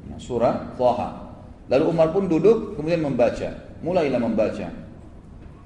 [0.06, 1.10] Nah, surah Toha.
[1.66, 3.50] Lalu Umar pun duduk kemudian membaca.
[3.82, 4.68] Mulailah membaca.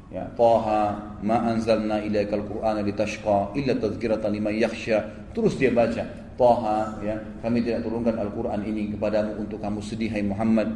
[0.10, 0.82] Ya, Toha
[1.22, 5.30] ma anzalna ilaikal qur'ana litashqa illa tadhkiratan liman yakhsha.
[5.36, 6.02] Terus dia baca.
[6.40, 10.72] Toha ya, kami tidak turunkan Al-Qur'an ini kepadamu untuk kamu sedih hai Muhammad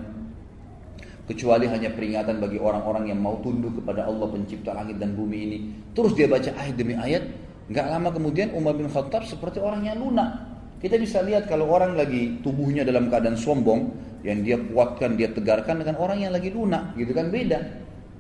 [1.24, 5.58] kecuali hanya peringatan bagi orang-orang yang mau tunduk kepada Allah pencipta langit dan bumi ini.
[5.96, 7.24] Terus dia baca ayat demi ayat,
[7.72, 10.52] nggak lama kemudian Umar bin Khattab seperti orang yang lunak.
[10.84, 15.80] Kita bisa lihat kalau orang lagi tubuhnya dalam keadaan sombong, yang dia kuatkan, dia tegarkan
[15.80, 17.60] dengan orang yang lagi lunak, gitu kan beda.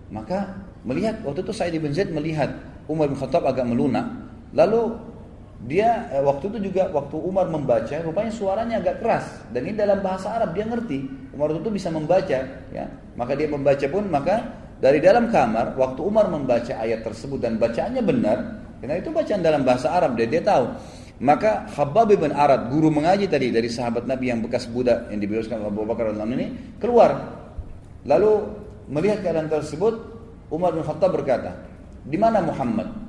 [0.08, 2.56] Maka melihat waktu itu Sa'id bin Zaid melihat
[2.88, 4.08] Umar bin Khattab agak melunak,
[4.56, 4.96] lalu
[5.63, 9.26] dia eh, waktu itu juga waktu Umar membaca rupanya suaranya agak keras.
[9.56, 11.32] Dan ini dalam bahasa Arab dia ngerti.
[11.32, 12.39] Umar itu bisa membaca
[12.71, 12.86] ya.
[13.15, 14.43] Maka dia membaca pun maka
[14.84, 18.38] dari dalam kamar waktu Umar membaca ayat tersebut dan bacaannya benar
[18.84, 20.67] karena itu bacaan dalam bahasa Arab dia dia tahu.
[21.23, 25.63] Maka Khabbab bin Arad guru mengaji tadi dari sahabat Nabi yang bekas budak yang dibebaskan
[25.63, 27.15] Abu Bakar ini keluar.
[28.04, 28.32] Lalu
[28.91, 29.95] melihat keadaan tersebut
[30.52, 31.56] Umar bin Khattab berkata
[32.04, 33.03] di mana Muhammad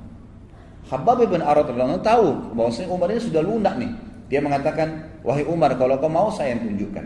[0.85, 3.91] Habab bin Arad radhiyallahu tahu bahwasanya Umar ini sudah lunak nih.
[4.29, 7.05] Dia mengatakan, "Wahai Umar, kalau kau mau saya yang tunjukkan."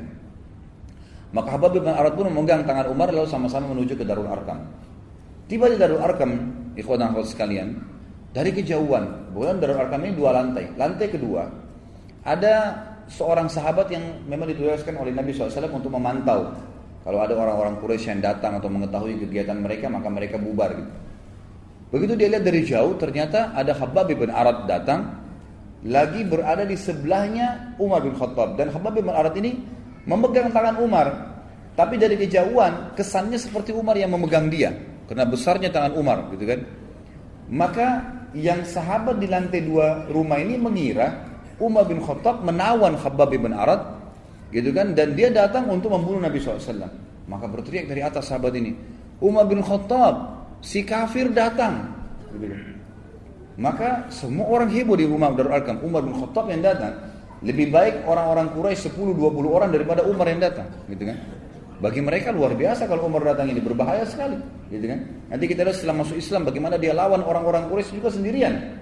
[1.31, 4.65] Maka Habab bin Arad pun memegang tangan Umar lalu sama-sama menuju ke Darul Arkam.
[5.45, 6.31] Tiba di Darul Arkam,
[6.73, 7.77] ikhwan dan sekalian,
[8.33, 10.73] dari kejauhan, bukan Darul Arkam ini dua lantai.
[10.73, 11.45] Lantai kedua,
[12.25, 12.53] ada
[13.09, 16.51] seorang sahabat yang memang ditugaskan oleh Nabi SAW untuk memantau.
[17.05, 20.91] Kalau ada orang-orang Quraisy yang datang atau mengetahui kegiatan mereka, maka mereka bubar gitu.
[21.89, 25.17] Begitu dia lihat dari jauh, ternyata ada Habab bin Arad datang,
[25.89, 28.53] lagi berada di sebelahnya Umar bin Khattab.
[28.61, 29.57] Dan Habab bin Arad ini
[30.05, 31.07] memegang tangan Umar.
[31.73, 34.69] Tapi dari kejauhan, kesannya seperti Umar yang memegang dia.
[35.09, 36.59] Karena besarnya tangan Umar, gitu kan.
[37.49, 37.87] Maka
[38.37, 41.25] yang sahabat di lantai dua rumah ini mengira
[41.57, 43.81] Umar bin Khattab menawan Habab bin Arad,
[44.53, 44.93] gitu kan.
[44.93, 46.85] Dan dia datang untuk membunuh Nabi SAW.
[47.25, 48.77] Maka berteriak dari atas sahabat ini,
[49.25, 51.91] Umar bin Khattab, si kafir datang.
[53.59, 55.83] Maka semua orang heboh di rumah Darul Arkam.
[55.83, 56.95] Umar bin Khattab yang datang.
[57.43, 60.67] Lebih baik orang-orang Quraisy 10-20 orang daripada Umar yang datang.
[60.87, 61.17] Gitu kan?
[61.79, 64.35] Bagi mereka luar biasa kalau Umar datang ini berbahaya sekali,
[64.67, 64.99] gitu kan?
[65.31, 68.75] Nanti kita lihat setelah masuk Islam bagaimana dia lawan orang-orang Quraisy juga sendirian.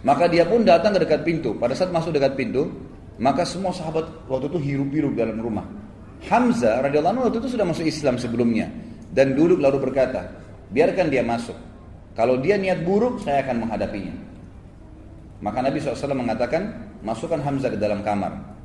[0.00, 1.52] Maka dia pun datang ke dekat pintu.
[1.60, 2.72] Pada saat masuk dekat pintu,
[3.16, 5.64] Maka semua sahabat waktu itu hirup-hirup dalam rumah.
[6.28, 8.68] Hamzah radhiyallahu anhu waktu itu sudah masuk Islam sebelumnya
[9.16, 10.28] dan duduk lalu berkata,
[10.70, 11.54] biarkan dia masuk.
[12.16, 14.14] Kalau dia niat buruk, saya akan menghadapinya.
[15.44, 16.62] Maka Nabi SAW mengatakan,
[17.04, 18.56] masukkan Hamzah ke dalam kamar.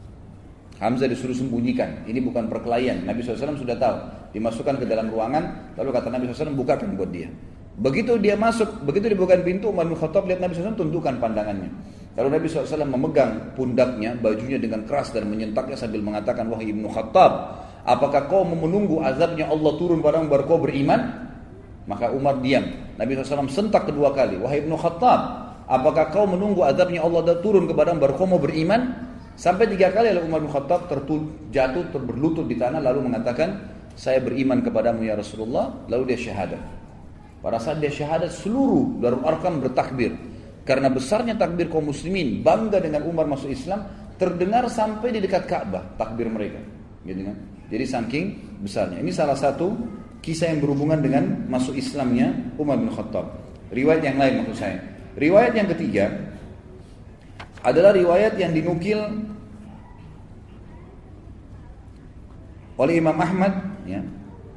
[0.79, 2.07] Hamzah disuruh sembunyikan.
[2.07, 3.03] Ini bukan perkelahian.
[3.03, 3.97] Nabi SAW sudah tahu.
[4.31, 7.27] Dimasukkan ke dalam ruangan, lalu kata Nabi SAW, bukakan buat dia.
[7.75, 11.71] Begitu dia masuk, begitu dibukakan pintu, Umar bin Khattab lihat Nabi SAW tundukkan pandangannya.
[12.15, 17.31] Lalu Nabi SAW memegang pundaknya, bajunya dengan keras dan menyentaknya sambil mengatakan, Wahai Ibnu Khattab,
[17.83, 21.20] apakah kau menunggu azabnya Allah turun padamu baru kau beriman?
[21.89, 22.65] Maka Umar diam.
[22.97, 25.19] Nabi SAW sentak kedua kali, Wahai Ibnu Khattab,
[25.65, 29.09] apakah kau menunggu azabnya Allah turun kepadamu baru kau beriman?
[29.33, 34.21] Sampai tiga kali lalu Umar bin Khattab tertul, jatuh terberlutut di tanah lalu mengatakan, saya
[34.21, 36.61] beriman kepadamu ya Rasulullah, lalu dia syahadat.
[37.41, 40.13] Pada saat dia syahadat seluruh Darul Arkam bertakbir.
[40.61, 43.81] Karena besarnya takbir kaum muslimin, bangga dengan Umar masuk Islam,
[44.21, 46.61] terdengar sampai di dekat Ka'bah takbir mereka.
[47.01, 47.35] Gitu kan?
[47.73, 48.25] Jadi saking
[48.61, 49.01] besarnya.
[49.01, 49.73] Ini salah satu
[50.21, 53.41] kisah yang berhubungan dengan masuk Islamnya Umar bin Khattab.
[53.73, 54.77] Riwayat yang lain maksud saya.
[55.17, 56.05] Riwayat yang ketiga
[57.61, 59.01] adalah riwayat yang dinukil
[62.77, 63.53] oleh Imam Ahmad
[63.85, 64.01] ya.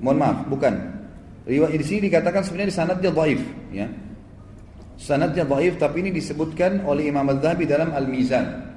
[0.01, 0.75] Mohon maaf, bukan.
[1.45, 3.87] Riwayat di sini dikatakan sebenarnya di sanadnya dhaif ya.
[5.01, 8.73] Sanadnya dhaif tapi ini disebutkan oleh Imam Az-Zahabi dalam Al-Mizan.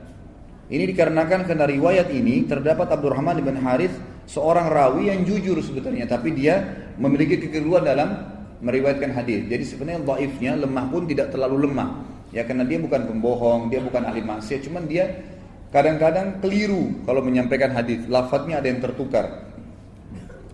[0.68, 3.96] Ini dikarenakan karena riwayat ini terdapat Abdurrahman bin Harith
[4.28, 6.62] seorang rawi yang jujur sebetulnya tapi dia
[7.00, 9.46] memiliki kekeliruan dalam meriwayatkan hadis.
[9.48, 12.04] Jadi sebenarnya dhaifnya lemah pun tidak terlalu lemah.
[12.36, 15.24] Ya karena dia bukan pembohong, dia bukan ahli maksiat, cuman dia
[15.72, 18.04] kadang-kadang keliru kalau menyampaikan hadis.
[18.12, 19.48] Lafadznya ada yang tertukar.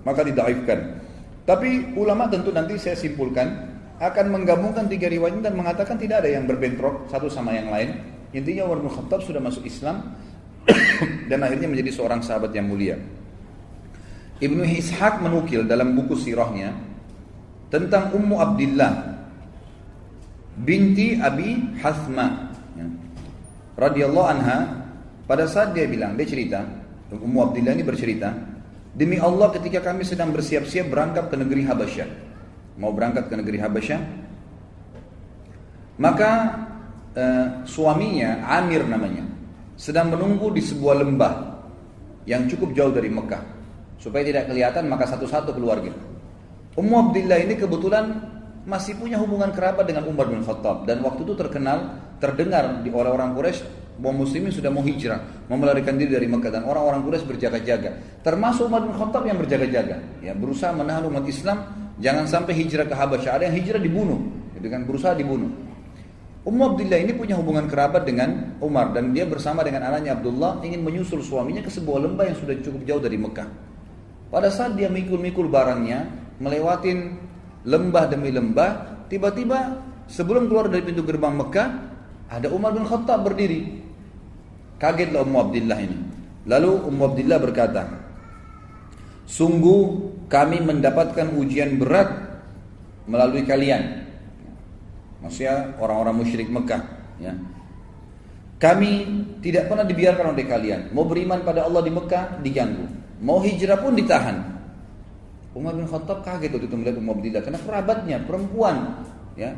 [0.03, 1.01] Maka didaifkan.
[1.43, 6.43] Tapi ulama tentu nanti saya simpulkan akan menggabungkan tiga riwayat dan mengatakan tidak ada yang
[6.47, 7.99] berbentrok satu sama yang lain.
[8.35, 10.15] Intinya Umar bin Khattab sudah masuk Islam
[11.29, 12.99] dan akhirnya menjadi seorang sahabat yang mulia.
[14.41, 16.73] Ibnu Ishaq menukil dalam buku sirahnya
[17.69, 18.93] tentang Ummu Abdullah
[20.61, 22.85] binti Abi Hasma ya.
[23.77, 24.85] radhiyallahu anha
[25.25, 26.65] pada saat dia bilang dia cerita
[27.13, 28.33] Ummu Abdullah ini bercerita
[28.93, 32.09] demi Allah ketika kami sedang bersiap-siap berangkat ke negeri Habasyah.
[32.81, 34.01] Mau berangkat ke negeri Habasyah?
[36.01, 36.31] Maka
[37.13, 39.29] eh, suaminya Amir namanya
[39.77, 41.33] sedang menunggu di sebuah lembah
[42.25, 43.52] yang cukup jauh dari Mekah
[43.97, 45.93] supaya tidak kelihatan maka satu-satu keluarga
[46.73, 48.05] Ummu Abdillah ini kebetulan
[48.65, 53.35] masih punya hubungan kerabat dengan Umar bin Khattab dan waktu itu terkenal terdengar di orang-orang
[53.35, 57.93] Quraisy bahwa muslimin sudah mau hijrah, mau melarikan diri dari Mekah dan orang-orang Quraisy berjaga-jaga.
[58.25, 62.95] Termasuk Umar bin Khattab yang berjaga-jaga, ya berusaha menahan umat Islam Jangan sampai hijrah ke
[62.95, 63.37] Habasyah.
[63.37, 64.17] Ada yang hijrah dibunuh,
[64.57, 64.81] gitu kan?
[64.87, 65.51] Berusaha dibunuh.
[66.43, 70.83] Ummu Abdullah ini punya hubungan kerabat dengan Umar dan dia bersama dengan anaknya Abdullah ingin
[70.83, 73.47] menyusul suaminya ke sebuah lembah yang sudah cukup jauh dari Mekah.
[74.33, 76.09] Pada saat dia mikul-mikul barangnya,
[76.41, 77.21] melewatin
[77.69, 79.77] lembah demi lembah, tiba-tiba
[80.09, 81.69] sebelum keluar dari pintu gerbang Mekah,
[82.33, 83.85] ada Umar bin Khattab berdiri.
[84.81, 85.97] Kagetlah Ummu Abdullah ini.
[86.49, 87.83] Lalu Ummu Abdullah berkata,
[89.29, 92.09] Sungguh kami mendapatkan ujian berat
[93.05, 94.01] melalui kalian.
[95.21, 96.81] Maksudnya orang-orang musyrik Mekah.
[97.21, 97.37] Ya.
[98.57, 98.91] Kami
[99.45, 100.89] tidak pernah dibiarkan oleh kalian.
[100.89, 103.02] Mau beriman pada Allah di Mekah diganggu.
[103.23, 104.51] Mau hijrah pun ditahan.
[105.55, 109.05] Umar bin Khattab kaget waktu itu melihat Umar bin karena kerabatnya perempuan.
[109.33, 109.57] Ya,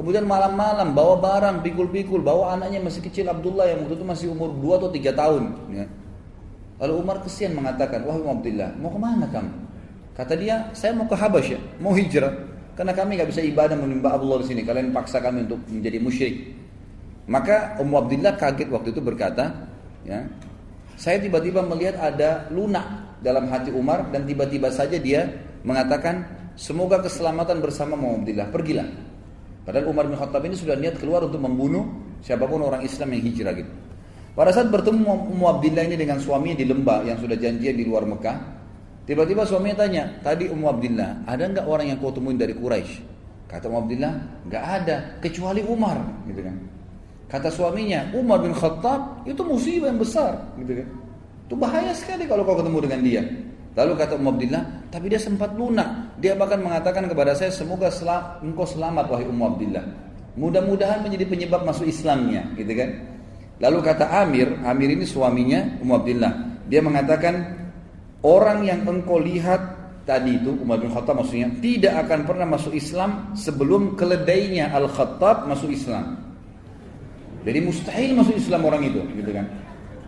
[0.00, 4.56] Kemudian malam-malam bawa barang, pikul-pikul, bawa anaknya masih kecil Abdullah yang waktu itu masih umur
[4.56, 5.42] 2 atau 3 tahun.
[5.76, 5.84] Ya.
[6.80, 9.52] Lalu Umar kesian mengatakan, wahai Abdullah, mau ke mana kamu?
[10.16, 12.32] Kata dia, saya mau ke Habasyah, mau hijrah.
[12.80, 14.64] Karena kami nggak bisa ibadah menyembah Allah di sini.
[14.64, 16.36] Kalian paksa kami untuk menjadi musyrik.
[17.28, 19.68] Maka Ummu Abdullah kaget waktu itu berkata,
[20.08, 20.24] ya,
[21.00, 25.32] saya tiba-tiba melihat ada lunak dalam hati Umar dan tiba-tiba saja dia
[25.64, 26.28] mengatakan,
[26.60, 28.84] semoga keselamatan bersama Ummu Abdullah, pergilah.
[29.64, 31.88] Padahal Umar bin Khattab ini sudah niat keluar untuk membunuh
[32.20, 33.72] siapa pun orang Islam yang hijrah gitu.
[34.36, 38.04] Pada saat bertemu Ummu Abdillah ini dengan suaminya di lembah yang sudah janjian di luar
[38.04, 38.36] Mekah,
[39.08, 43.08] tiba-tiba suaminya tanya, tadi Ummu Abdillah, ada nggak orang yang kau temuin dari Quraisy?
[43.48, 44.12] Kata Ummu Abdillah,
[44.52, 45.96] nggak ada, kecuali Umar,
[46.28, 46.79] gitu kan.
[47.30, 50.88] Kata suaminya, Umar bin Khattab itu musibah yang besar, gitu kan.
[51.46, 53.22] Itu bahaya sekali kalau kau ketemu dengan dia.
[53.78, 56.18] Lalu kata Ummu Abdillah, tapi dia sempat lunak.
[56.18, 59.84] Dia bahkan mengatakan kepada saya, semoga selam, engkau selamat wahai Ummu Abdillah.
[60.34, 62.90] Mudah-mudahan menjadi penyebab masuk Islamnya, gitu kan.
[63.62, 66.32] Lalu kata Amir, Amir ini suaminya Umar Abdullah.
[66.66, 67.34] Dia mengatakan
[68.26, 73.34] orang yang engkau lihat tadi itu Umar bin Khattab maksudnya tidak akan pernah masuk Islam
[73.38, 76.29] sebelum keledainya Al Khattab masuk Islam.
[77.40, 79.46] Jadi mustahil masuk Islam orang itu, gitu kan?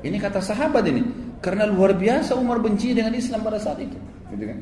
[0.02, 1.02] Ini kata sahabat ini.
[1.42, 3.98] Karena luar biasa Umar benci dengan Islam pada saat itu.
[4.30, 4.58] Gitu kan?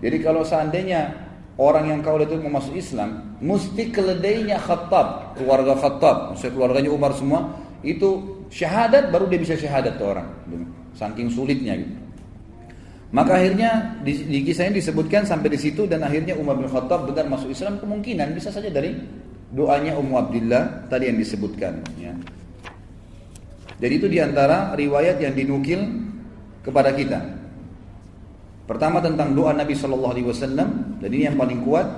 [0.00, 1.12] Jadi kalau seandainya
[1.60, 6.90] orang yang kau lihat itu mau masuk Islam, mesti keledainya Khattab, keluarga Khattab, maksudnya keluarganya
[6.94, 7.52] Umar semua,
[7.84, 10.28] itu syahadat baru dia bisa syahadat tuh orang.
[10.48, 10.64] Gitu.
[10.96, 11.94] Saking sulitnya gitu.
[13.10, 17.10] Maka akhirnya di, di kisah ini disebutkan sampai di situ dan akhirnya Umar bin Khattab
[17.10, 18.94] benar masuk Islam kemungkinan bisa saja dari
[19.50, 21.82] doanya Ummu Abdullah tadi yang disebutkan.
[21.98, 22.14] Ya.
[23.80, 25.80] Jadi itu di antara riwayat yang dinukil
[26.60, 27.18] kepada kita.
[28.68, 31.88] Pertama tentang doa Nabi Shallallahu Alaihi Wasallam, dan ini yang paling kuat.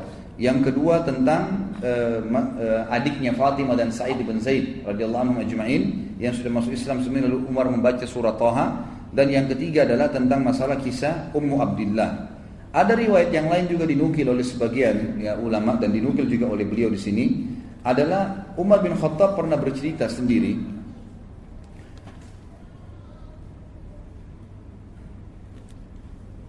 [0.40, 6.32] Yang kedua tentang uh, uh, adiknya Fatimah dan Sa'id bin Zaid radhiyallahu anhu ajma'in yang
[6.32, 8.80] sudah masuk Islam sebenarnya lalu Umar membaca surat Toha
[9.12, 12.32] dan yang ketiga adalah tentang masalah kisah Ummu Abdullah.
[12.73, 16.89] Ada riwayat yang lain juga dinukil oleh sebagian ya, ulama dan dinukil juga oleh beliau
[16.89, 17.25] di sini
[17.85, 20.73] adalah Umar bin Khattab pernah bercerita sendiri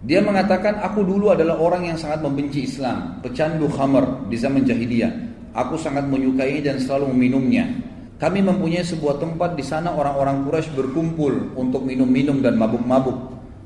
[0.04, 5.32] Dia mengatakan aku dulu adalah orang yang sangat membenci Islam, pecandu khamar di zaman jahiliyah.
[5.56, 7.72] Aku sangat menyukai dan selalu meminumnya.
[8.20, 13.16] Kami mempunyai sebuah tempat di sana orang-orang Quraisy berkumpul untuk minum-minum dan mabuk-mabuk.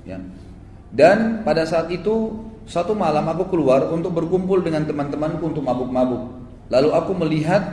[0.05, 0.22] Ya.
[0.93, 2.38] Dan pada saat itu
[2.68, 6.36] satu malam aku keluar untuk berkumpul dengan teman-temanku untuk mabuk-mabuk.
[6.68, 7.63] Lalu aku melihat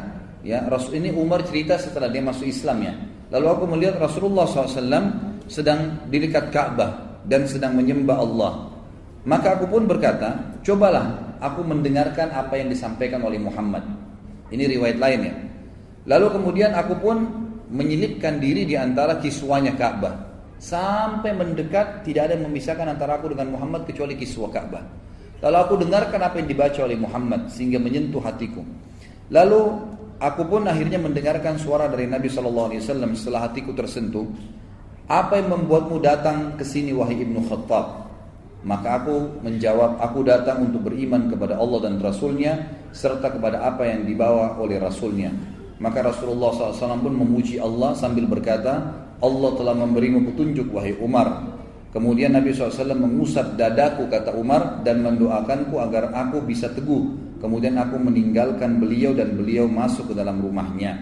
[0.47, 2.95] ya Rasul ini Umar cerita setelah dia masuk Islam ya.
[3.34, 4.78] Lalu aku melihat Rasulullah SAW
[5.51, 8.53] sedang di dekat Ka'bah dan sedang menyembah Allah.
[9.26, 13.82] Maka aku pun berkata, cobalah aku mendengarkan apa yang disampaikan oleh Muhammad.
[14.53, 15.34] Ini riwayat lain ya.
[16.07, 17.16] Lalu kemudian aku pun
[17.72, 20.34] menyelipkan diri di antara kiswanya Ka'bah.
[20.64, 24.80] Sampai mendekat tidak ada yang memisahkan antara aku dengan Muhammad kecuali kiswah Ka'bah.
[25.44, 28.64] Lalu aku dengarkan apa yang dibaca oleh Muhammad sehingga menyentuh hatiku.
[29.28, 29.60] Lalu
[30.16, 34.24] aku pun akhirnya mendengarkan suara dari Nabi Shallallahu Alaihi Wasallam setelah hatiku tersentuh.
[35.04, 38.08] Apa yang membuatmu datang ke sini wahai Ibnu Khattab?
[38.64, 44.08] Maka aku menjawab, aku datang untuk beriman kepada Allah dan Rasulnya serta kepada apa yang
[44.08, 45.28] dibawa oleh Rasulnya.
[45.76, 51.58] Maka Rasulullah SAW pun memuji Allah sambil berkata, Allah telah memberimu petunjuk wahai Umar.
[51.94, 57.14] Kemudian Nabi SAW mengusap dadaku kata Umar dan mendoakanku agar aku bisa teguh.
[57.38, 60.98] Kemudian aku meninggalkan beliau dan beliau masuk ke dalam rumahnya.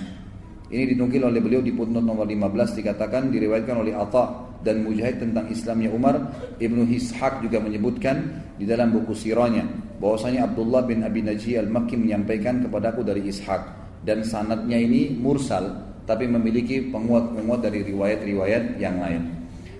[0.72, 5.48] Ini dinukil oleh beliau di footnote nomor 15 dikatakan diriwayatkan oleh Atha dan Mujahid tentang
[5.52, 6.16] Islamnya Umar.
[6.56, 9.68] Ibnu Ishaq juga menyebutkan di dalam buku sirahnya
[10.00, 13.62] bahwasanya Abdullah bin Abi Najih al-Makki menyampaikan kepadaku dari Ishaq
[14.02, 19.22] dan sanadnya ini mursal tapi memiliki penguat-penguat dari riwayat-riwayat yang lain.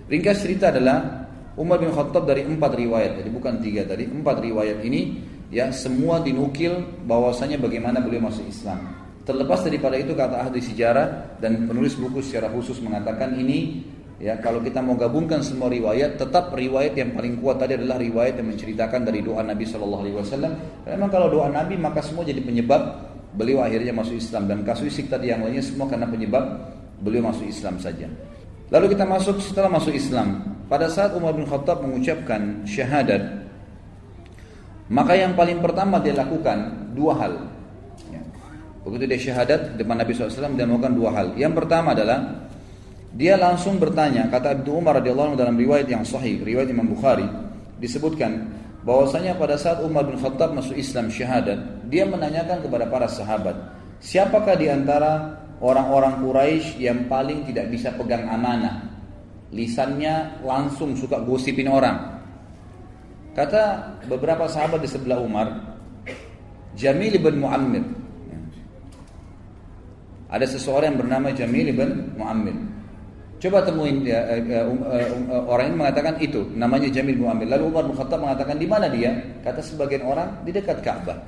[0.07, 4.81] Ringkas cerita adalah Umar bin Khattab dari empat riwayat, jadi bukan tiga tadi, empat riwayat
[4.85, 5.21] ini
[5.53, 8.89] ya semua dinukil bahwasanya bagaimana beliau masuk Islam.
[9.23, 13.87] Terlepas daripada itu kata ahli sejarah dan penulis buku secara khusus mengatakan ini
[14.19, 18.41] ya kalau kita mau gabungkan semua riwayat tetap riwayat yang paling kuat tadi adalah riwayat
[18.41, 20.53] yang menceritakan dari doa Nabi Shallallahu Alaihi Wasallam.
[20.89, 25.33] Memang kalau doa Nabi maka semua jadi penyebab beliau akhirnya masuk Islam dan kasuistik tadi
[25.33, 26.45] yang lainnya semua karena penyebab
[27.01, 28.07] beliau masuk Islam saja.
[28.73, 33.45] Lalu kita masuk setelah masuk Islam pada saat Umar bin Khattab mengucapkan syahadat
[34.93, 37.53] maka yang paling pertama dia lakukan dua hal
[38.83, 41.27] Begitu dia syahadat depan Nabi SAW dia melakukan dua hal.
[41.39, 42.51] Yang pertama adalah
[43.15, 47.29] dia langsung bertanya, kata Ibnu Umar radhiyallahu dalam riwayat yang sahih, riwayat Imam Bukhari,
[47.79, 48.51] disebutkan
[48.83, 53.55] bahwasanya pada saat Umar bin Khattab masuk Islam syahadat, dia menanyakan kepada para sahabat,
[54.03, 58.91] siapakah di antara orang-orang Quraisy yang paling tidak bisa pegang amanah?
[59.53, 62.19] Lisannya langsung suka gosipin orang.
[63.37, 65.49] Kata beberapa sahabat di sebelah Umar,
[66.73, 67.85] Jamil bin Muammir
[70.33, 72.57] ada seseorang yang bernama Jamil bin Muammir.
[73.43, 77.51] Coba temuin ya, uh, uh, uh, orang ini mengatakan itu, namanya Jamil bin Muammir.
[77.51, 79.19] Lalu Umar bin Khattab mengatakan di mana dia?
[79.43, 81.19] Kata sebagian orang di dekat Ka'bah.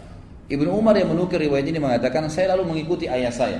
[0.47, 3.59] Ibnu Umar yang menukir riwayat ini mengatakan saya lalu mengikuti ayah saya.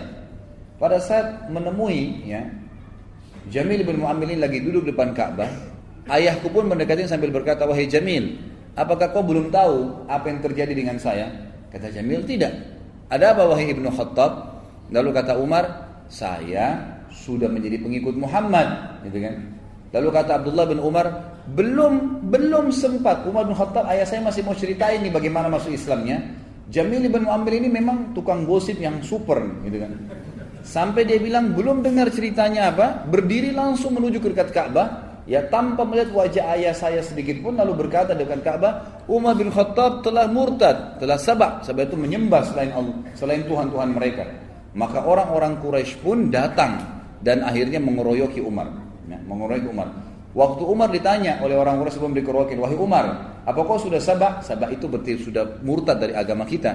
[0.79, 2.47] Pada saat menemui ya
[3.51, 5.51] Jamil bin Muammir ini lagi duduk depan Ka'bah,
[6.07, 8.39] ayahku pun mendekati sambil berkata, "Wahai Jamil,
[8.79, 11.27] apakah kau belum tahu apa yang terjadi dengan saya?"
[11.75, 12.53] Kata Jamil, "Tidak."
[13.11, 14.33] Ada apa wahai Ibnu Khattab?
[14.95, 15.65] Lalu kata Umar,
[16.07, 19.35] saya sudah menjadi pengikut Muhammad, gitu kan?
[19.95, 21.07] Lalu kata Abdullah bin Umar,
[21.55, 26.19] belum belum sempat Umar bin Khattab ayah saya masih mau ceritain nih bagaimana masuk Islamnya.
[26.67, 29.93] Jamil bin Muammir ini memang tukang gosip yang super, gitu kan?
[30.65, 35.85] Sampai dia bilang belum dengar ceritanya apa, berdiri langsung menuju ke dekat Ka'bah, ya tanpa
[35.85, 40.97] melihat wajah ayah saya sedikit pun lalu berkata dengan Ka'bah, Umar bin Khattab telah murtad,
[40.99, 44.25] telah sabak, sebab itu menyembah selain Allah, selain Tuhan-Tuhan mereka.
[44.75, 48.69] Maka orang-orang Quraisy pun datang dan akhirnya mengeroyoki Umar.
[49.09, 49.89] Ya, mengurangi Umar.
[50.35, 53.05] Waktu Umar ditanya oleh orang Quraisy sebelum dikeroyokin, wahai Umar,
[53.47, 54.43] apa kau sudah sabah?
[54.43, 56.75] Sabah itu berarti sudah murtad dari agama kita,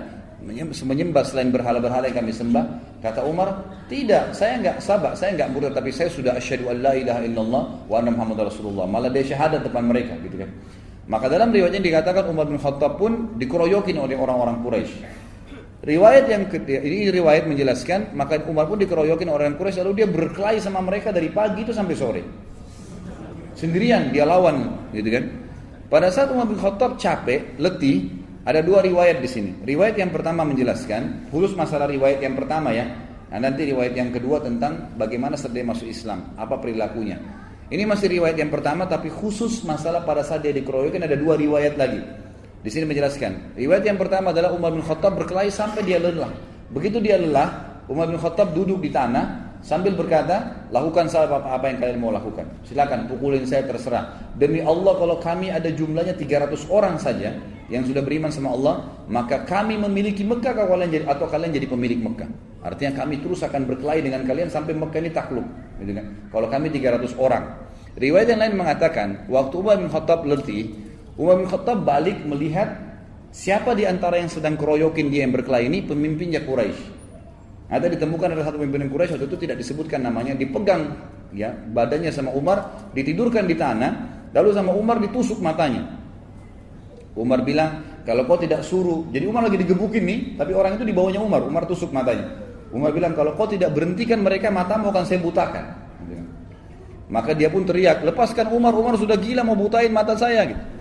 [0.85, 2.65] menyembah selain berhala-berhala yang kami sembah.
[3.03, 6.93] Kata Umar, tidak, saya enggak sabah, saya enggak murtad, tapi saya sudah asyhadu an la
[6.95, 8.87] ilaha illallah wa anna muhammadar rasulullah.
[8.87, 10.49] Malah dia syahadat depan mereka, gitu kan.
[11.09, 15.18] Maka dalam riwayatnya dikatakan Umar bin Khattab pun dikeroyokin oleh orang-orang Quraisy.
[15.79, 20.83] Riwayat yang ini riwayat menjelaskan maka Umar pun dikeroyokin orang Quraisy lalu dia berkelahi sama
[20.83, 22.21] mereka dari pagi itu sampai sore.
[23.55, 25.23] Sendirian dia lawan gitu kan.
[25.87, 28.11] Pada saat Umar bin Khattab capek, letih,
[28.45, 29.51] ada dua riwayat di sini.
[29.65, 32.85] Riwayat yang pertama menjelaskan, khusus masalah riwayat yang pertama ya.
[33.29, 37.17] Nah, nanti riwayat yang kedua tentang bagaimana setelah masuk Islam, apa perilakunya.
[37.69, 41.77] Ini masih riwayat yang pertama, tapi khusus masalah pada saat dia dikeroyokin ada dua riwayat
[41.77, 42.01] lagi.
[42.59, 43.55] Di sini menjelaskan.
[43.55, 46.27] Riwayat yang pertama adalah Umar bin Khattab berkelahi sampai dia lelah.
[46.75, 51.65] Begitu dia lelah, Umar bin Khattab duduk di tanah, sambil berkata, lakukan saja apa, apa
[51.71, 52.43] yang kalian mau lakukan.
[52.67, 54.35] Silakan pukulin saya terserah.
[54.35, 57.31] Demi Allah kalau kami ada jumlahnya 300 orang saja
[57.71, 61.67] yang sudah beriman sama Allah, maka kami memiliki Mekah kalau kalian jadi atau kalian jadi
[61.69, 62.29] pemilik Mekah.
[62.59, 65.47] Artinya kami terus akan berkelahi dengan kalian sampai Mekah ini takluk.
[65.79, 66.05] Gitu kan?
[66.27, 67.71] Kalau kami 300 orang.
[67.95, 70.88] Riwayat yang lain mengatakan, waktu Umar bin Khattab letih,
[71.19, 72.79] Umar bin Khattab balik melihat
[73.35, 76.95] siapa di antara yang sedang keroyokin dia yang berkelahi ini pemimpinnya Quraisy.
[77.67, 80.95] Ada ditemukan ada satu pimpinan Quraisy waktu itu tidak disebutkan namanya, dipegang
[81.35, 83.91] ya badannya sama Umar, ditidurkan di tanah,
[84.31, 85.91] lalu sama Umar ditusuk matanya.
[87.19, 90.95] Umar bilang, kalau kau tidak suruh, jadi Umar lagi digebukin nih, tapi orang itu di
[90.95, 92.31] bawahnya Umar, Umar tusuk matanya.
[92.71, 95.67] Umar bilang, kalau kau tidak berhentikan mereka, matamu akan saya butakan.
[97.09, 100.47] Maka dia pun teriak, lepaskan Umar, Umar sudah gila mau butain mata saya.
[100.47, 100.78] Gitu.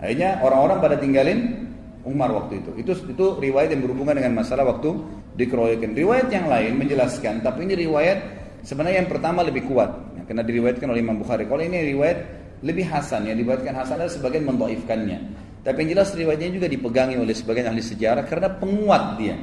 [0.00, 1.68] Akhirnya orang-orang pada tinggalin
[2.08, 2.70] Umar waktu itu.
[2.80, 4.96] Itu itu riwayat yang berhubungan dengan masalah waktu
[5.36, 5.92] dikeroyokin.
[5.92, 8.18] Riwayat yang lain menjelaskan, tapi ini riwayat
[8.64, 11.44] sebenarnya yang pertama lebih kuat, ya, karena diriwayatkan oleh Imam Bukhari.
[11.44, 12.18] Kalau ini riwayat
[12.64, 15.18] lebih hasan, yang diriwayatkan hasan adalah sebagian mendoifkannya.
[15.60, 19.36] Tapi yang jelas riwayatnya juga dipegangi oleh sebagian ahli sejarah karena penguat dia.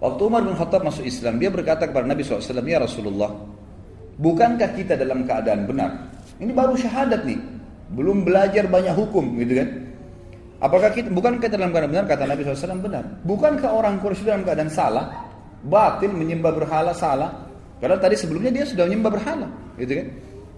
[0.00, 3.34] Waktu Umar bin Khattab masuk Islam, dia berkata kepada Nabi SAW, Ya Rasulullah,
[4.16, 6.08] bukankah kita dalam keadaan benar?
[6.38, 7.57] Ini baru syahadat nih,
[7.92, 9.68] belum belajar banyak hukum gitu kan.
[10.58, 13.04] Apakah kita bukan kita dalam keadaan benar kata Nabi SAW benar?
[13.22, 15.24] Bukankah orang Quraisy dalam keadaan salah,
[15.62, 17.46] batil menyembah berhala salah?
[17.78, 19.46] Karena tadi sebelumnya dia sudah menyembah berhala,
[19.78, 20.06] gitu kan?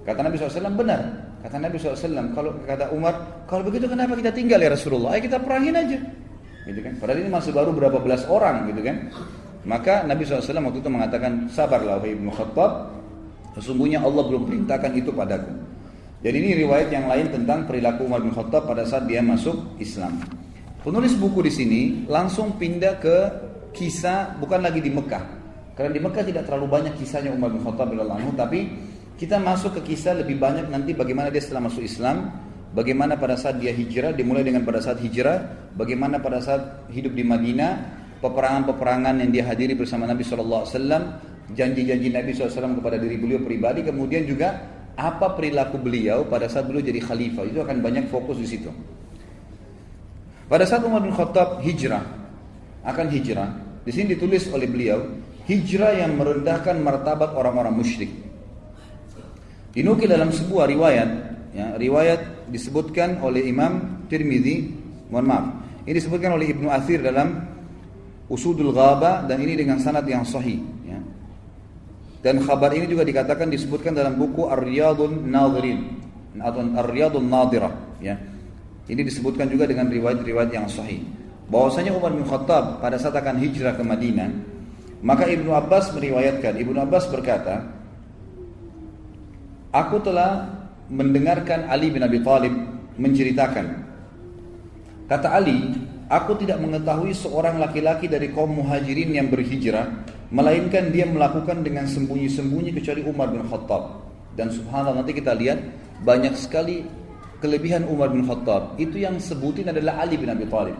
[0.08, 1.00] Kata Nabi SAW benar.
[1.44, 5.12] Kata Nabi SAW kalau kata Umar, kalau begitu kenapa kita tinggal ya Rasulullah?
[5.16, 6.00] Ayo kita perangin aja,
[6.64, 6.96] gitu kan?
[6.96, 8.96] Padahal ini masih baru berapa belas orang, gitu kan?
[9.68, 12.88] Maka Nabi SAW waktu itu mengatakan sabarlah wahai Ibnu Khattab,
[13.60, 15.52] sesungguhnya Allah belum perintahkan itu padaku.
[16.20, 20.20] Jadi ini riwayat yang lain tentang perilaku Umar bin Khattab pada saat dia masuk Islam.
[20.84, 23.16] Penulis buku di sini langsung pindah ke
[23.72, 25.24] kisah bukan lagi di Mekah.
[25.72, 28.68] Karena di Mekah tidak terlalu banyak kisahnya Umar bin Khattab radhiyallahu tapi
[29.16, 32.28] kita masuk ke kisah lebih banyak nanti bagaimana dia setelah masuk Islam,
[32.76, 37.24] bagaimana pada saat dia hijrah, dimulai dengan pada saat hijrah, bagaimana pada saat hidup di
[37.24, 37.72] Madinah,
[38.20, 40.68] peperangan-peperangan yang dia hadiri bersama Nabi SAW,
[41.52, 46.84] janji-janji Nabi SAW kepada diri beliau pribadi, kemudian juga apa perilaku beliau pada saat beliau
[46.84, 48.68] jadi khalifah itu akan banyak fokus di situ.
[50.44, 52.04] Pada saat Umar bin Khattab hijrah
[52.84, 53.48] akan hijrah,
[53.80, 55.00] di sini ditulis oleh beliau
[55.48, 58.12] hijrah yang merendahkan martabat orang-orang musyrik.
[59.72, 61.10] Dinukil dalam sebuah riwayat,
[61.54, 64.68] ya, riwayat disebutkan oleh Imam Tirmidzi,
[65.08, 65.46] mohon maaf,
[65.86, 67.46] ini disebutkan oleh Ibnu Athir dalam
[68.30, 70.58] Usudul Ghaba dan ini dengan sanad yang sahih.
[72.20, 75.80] Dan kabar ini juga dikatakan disebutkan dalam buku Ar-Riyadun Nadhirin
[76.36, 77.72] atau Ar-Riyadun Nadhirah
[78.04, 78.16] ya.
[78.90, 81.00] Ini disebutkan juga dengan riwayat-riwayat yang sahih.
[81.48, 84.30] Bahwasanya Umar bin Khattab pada saat akan hijrah ke Madinah,
[85.00, 87.70] maka Ibnu Abbas meriwayatkan, Ibnu Abbas berkata,
[89.70, 90.50] Aku telah
[90.90, 92.52] mendengarkan Ali bin Abi Thalib
[92.98, 93.86] menceritakan.
[95.06, 95.72] Kata Ali,
[96.10, 99.86] aku tidak mengetahui seorang laki-laki dari kaum muhajirin yang berhijrah
[100.30, 103.98] Melainkan dia melakukan dengan sembunyi-sembunyi kecuali Umar bin Khattab.
[104.38, 105.58] Dan subhanallah nanti kita lihat
[106.06, 106.86] banyak sekali
[107.42, 108.78] kelebihan Umar bin Khattab.
[108.78, 110.78] Itu yang sebutin adalah Ali bin Abi Thalib.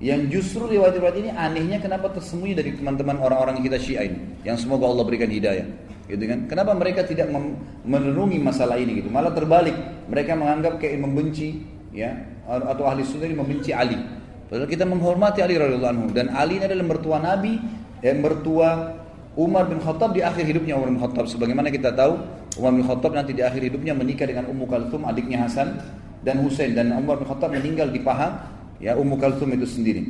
[0.00, 4.20] Yang justru riwayat-riwayat ini anehnya kenapa tersembunyi dari teman-teman orang-orang kita Syiah ini.
[4.48, 5.68] Yang semoga Allah berikan hidayah.
[6.08, 6.48] Gitu kan?
[6.48, 7.28] Kenapa mereka tidak
[7.84, 9.12] merenungi masalah ini gitu?
[9.12, 9.76] Malah terbalik.
[10.08, 12.16] Mereka menganggap kayak membenci ya
[12.48, 13.98] atau ahli sunnah membenci Ali.
[14.46, 17.58] Padahal kita menghormati Ali radhiyallahu anhu dan Ali ini adalah mertua Nabi
[18.00, 19.00] yang mertua
[19.36, 21.28] Umar bin Khattab di akhir hidupnya Umar bin Khattab.
[21.28, 22.16] Sebagaimana kita tahu
[22.56, 25.76] Umar bin Khattab nanti di akhir hidupnya menikah dengan Ummu Kalthum adiknya Hasan
[26.24, 26.72] dan Husain.
[26.72, 28.48] Dan Umar bin Khattab meninggal di paha
[28.80, 30.02] ya Ummu Kalthum itu sendiri.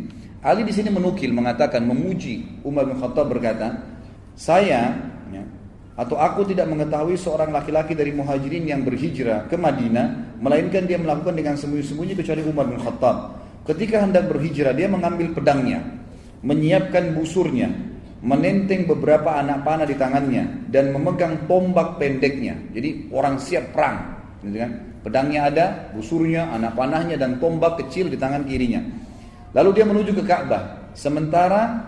[0.46, 3.82] Ali di sini menukil mengatakan memuji Umar bin Khattab berkata,
[4.38, 4.94] "Saya
[5.34, 5.42] ya,
[5.98, 11.32] atau aku tidak mengetahui seorang laki-laki dari muhajirin yang berhijrah ke Madinah melainkan dia melakukan
[11.32, 13.42] dengan sembunyi-sembunyi kecuali Umar bin Khattab.
[13.66, 15.82] Ketika hendak berhijrah dia mengambil pedangnya
[16.46, 17.66] menyiapkan busurnya
[18.22, 22.54] menenteng beberapa anak panah di tangannya dan memegang tombak pendeknya.
[22.70, 24.70] Jadi orang siap perang gitu kan?
[25.06, 28.82] Pedangnya ada busurnya anak panahnya dan tombak kecil di tangan kirinya.
[29.54, 30.90] Lalu dia menuju ke Ka'bah.
[30.98, 31.82] Sementara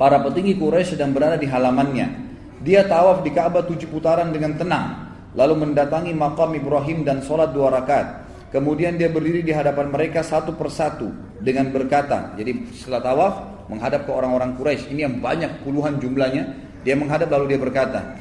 [0.00, 2.24] para petinggi Quraisy sedang berada di halamannya.
[2.64, 7.68] Dia tawaf di Ka'bah tujuh putaran dengan tenang, lalu mendatangi makam Ibrahim dan sholat dua
[7.68, 8.25] rakaat.
[8.54, 11.10] Kemudian dia berdiri di hadapan mereka satu persatu
[11.42, 13.34] dengan berkata, jadi setelah tawaf
[13.66, 16.54] menghadap ke orang-orang Quraisy, ini yang banyak puluhan jumlahnya,
[16.86, 18.14] dia menghadap lalu dia berkata,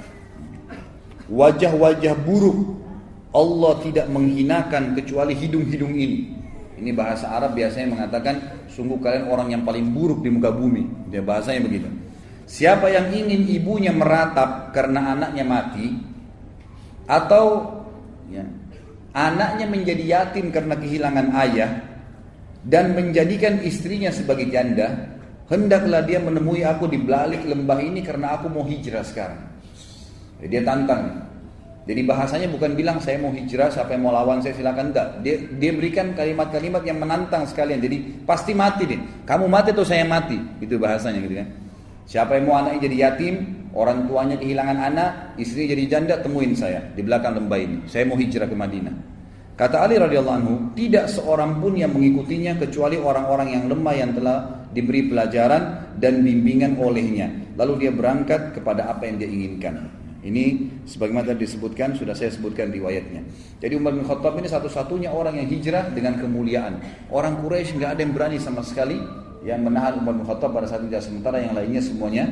[1.30, 2.82] wajah-wajah buruk
[3.36, 6.34] Allah tidak menghinakan kecuali hidung-hidung ini.
[6.76, 11.08] Ini bahasa Arab biasanya mengatakan sungguh kalian orang yang paling buruk di muka bumi.
[11.12, 11.88] Dia bahasanya begitu.
[12.46, 15.98] Siapa yang ingin ibunya meratap karena anaknya mati
[17.10, 17.74] atau
[18.30, 18.44] ya,
[19.16, 21.72] anaknya menjadi yatim karena kehilangan ayah
[22.68, 25.16] dan menjadikan istrinya sebagai janda,
[25.48, 29.40] hendaklah dia menemui aku di balik lembah ini karena aku mau hijrah sekarang.
[30.44, 31.24] Jadi dia tantang.
[31.86, 35.22] Jadi bahasanya bukan bilang saya mau hijrah, siapa yang mau lawan saya silakan enggak.
[35.22, 37.78] Dia, dia berikan kalimat-kalimat yang menantang sekalian.
[37.78, 39.00] Jadi pasti mati deh.
[39.22, 40.34] Kamu mati atau saya mati.
[40.58, 41.48] Itu bahasanya gitu kan.
[42.10, 46.82] Siapa yang mau anaknya jadi yatim, orang tuanya kehilangan anak, istrinya jadi janda, temuin saya
[46.96, 47.78] di belakang lembah ini.
[47.86, 48.96] Saya mau hijrah ke Madinah.
[49.56, 54.68] Kata Ali radhiyallahu anhu, tidak seorang pun yang mengikutinya kecuali orang-orang yang lemah yang telah
[54.76, 57.32] diberi pelajaran dan bimbingan olehnya.
[57.56, 59.88] Lalu dia berangkat kepada apa yang dia inginkan.
[60.26, 60.44] Ini
[60.90, 63.24] sebagaimana disebutkan, sudah saya sebutkan riwayatnya.
[63.62, 66.82] Jadi Umar bin Khattab ini satu-satunya orang yang hijrah dengan kemuliaan.
[67.14, 68.98] Orang Quraisy nggak ada yang berani sama sekali
[69.46, 72.26] yang menahan Umar bin Khattab pada saat itu sementara yang lainnya semuanya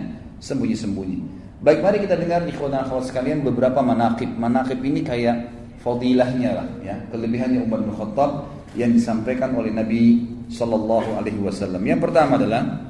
[0.43, 1.17] sembunyi-sembunyi.
[1.63, 4.27] Baik, mari kita dengar ikhwan dan akhwat sekalian beberapa manakib.
[4.35, 5.47] Manakib ini kayak
[5.79, 11.79] fadilahnya lah ya, kelebihannya Umar bin Khattab yang disampaikan oleh Nabi sallallahu alaihi wasallam.
[11.87, 12.83] Yang pertama adalah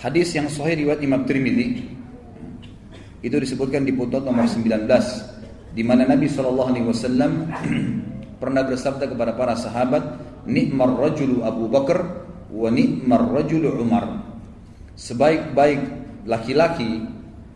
[0.00, 1.84] hadis yang sahih riwayat Imam Tirmidzi
[3.20, 4.88] itu disebutkan di putut nomor 19
[5.76, 7.52] di mana Nabi sallallahu alaihi wasallam
[8.40, 10.02] pernah bersabda kepada para sahabat,
[10.48, 12.00] "Ni'mar rajulu Abu Bakar
[12.48, 14.24] wa ni'mar rajul Umar.
[14.96, 15.97] Sebaik-baik
[16.28, 17.08] laki-laki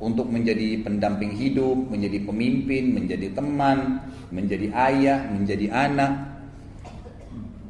[0.02, 4.00] untuk menjadi pendamping hidup, menjadi pemimpin, menjadi teman,
[4.32, 6.12] menjadi ayah, menjadi anak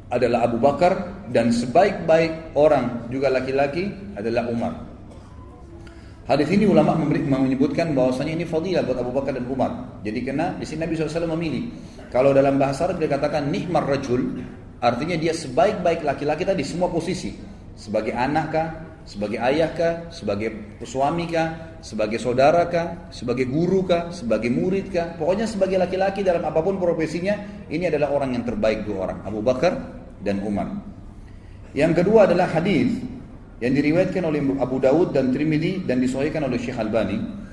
[0.09, 4.73] adalah Abu Bakar dan sebaik-baik orang juga laki-laki adalah Umar.
[6.23, 9.99] Hadis ini ulama menyebutkan bahwasanya ini fadilah buat Abu Bakar dan Umar.
[10.07, 11.67] Jadi kena di sini Nabi SAW memilih.
[12.15, 14.39] Kalau dalam bahasa Arab dia katakan nikmar rajul,
[14.83, 17.31] Artinya dia sebaik-baik laki-laki tadi semua posisi.
[17.79, 18.51] Sebagai anak
[19.03, 25.15] sebagai ayah kah, sebagai suami kah, sebagai saudara kah, sebagai guru kah, sebagai murid kah.
[25.19, 29.43] Pokoknya sebagai laki-laki dalam apa pun profesinya, ini adalah orang yang terbaik dua orang, Abu
[29.43, 29.73] Bakar
[30.23, 30.71] dan Umar.
[31.75, 32.95] Yang kedua adalah hadis
[33.59, 37.43] yang diriwayatkan oleh Abu Dawud dan Trimidi dan disahihkan oleh Syekh Albani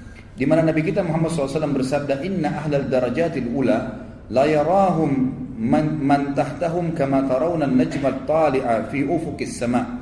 [0.41, 6.33] di mana Nabi kita Muhammad SAW bersabda inna ahlal darajatil ula la yarahum man, man
[6.33, 10.00] tahtahum kama tarawna an-najma at-tali'a fi ufuqis sama'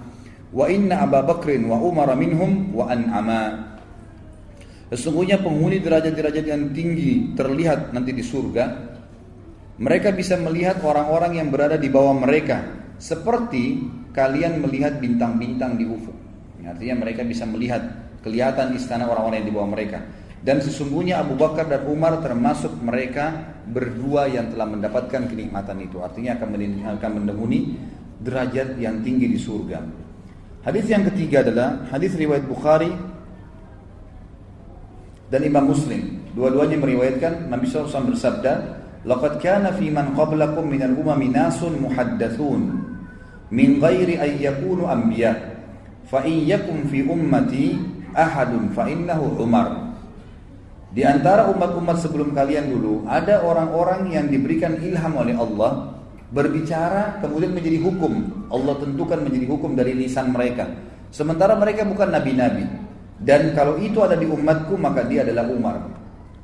[0.53, 3.69] wa inna Abu Bakr wa Umar minhum wa an'ama
[4.89, 8.89] Sesungguhnya penghuni derajat-derajat yang tinggi terlihat nanti di surga
[9.77, 12.65] mereka bisa melihat orang-orang yang berada di bawah mereka
[12.97, 13.85] seperti
[14.17, 16.17] kalian melihat bintang-bintang di ufuk.
[16.67, 17.81] Artinya mereka bisa melihat
[18.21, 19.99] kelihatan istana orang-orang yang di bawah mereka.
[20.43, 26.03] Dan sesungguhnya Abu Bakar dan Umar termasuk mereka berdua yang telah mendapatkan kenikmatan itu.
[26.03, 27.79] Artinya akan mendemuni
[28.19, 30.08] derajat yang tinggi di surga.
[30.67, 32.91] Hadis yang ketiga adalah hadis riwayat Bukhari
[35.31, 36.19] dan Imam Muslim.
[36.35, 38.53] Dua-duanya meriwayatkan Nabi SAW bersabda,
[39.07, 42.63] "Laqad kana fi man qablakum min al-umami nasun muhaddatsun
[43.55, 45.35] min ghairi an yakunu anbiya.
[46.11, 47.79] Fa in yakum fi ummati
[48.17, 49.95] ahadun fa innahu Umar."
[50.89, 55.98] Di antara umat-umat sebelum kalian dulu ada orang-orang yang diberikan ilham oleh Allah
[56.29, 58.13] berbicara kemudian menjadi hukum.
[58.53, 60.69] Allah tentukan menjadi hukum dari lisan mereka.
[61.09, 62.65] Sementara mereka bukan nabi-nabi.
[63.19, 65.77] Dan kalau itu ada di umatku maka dia adalah Umar.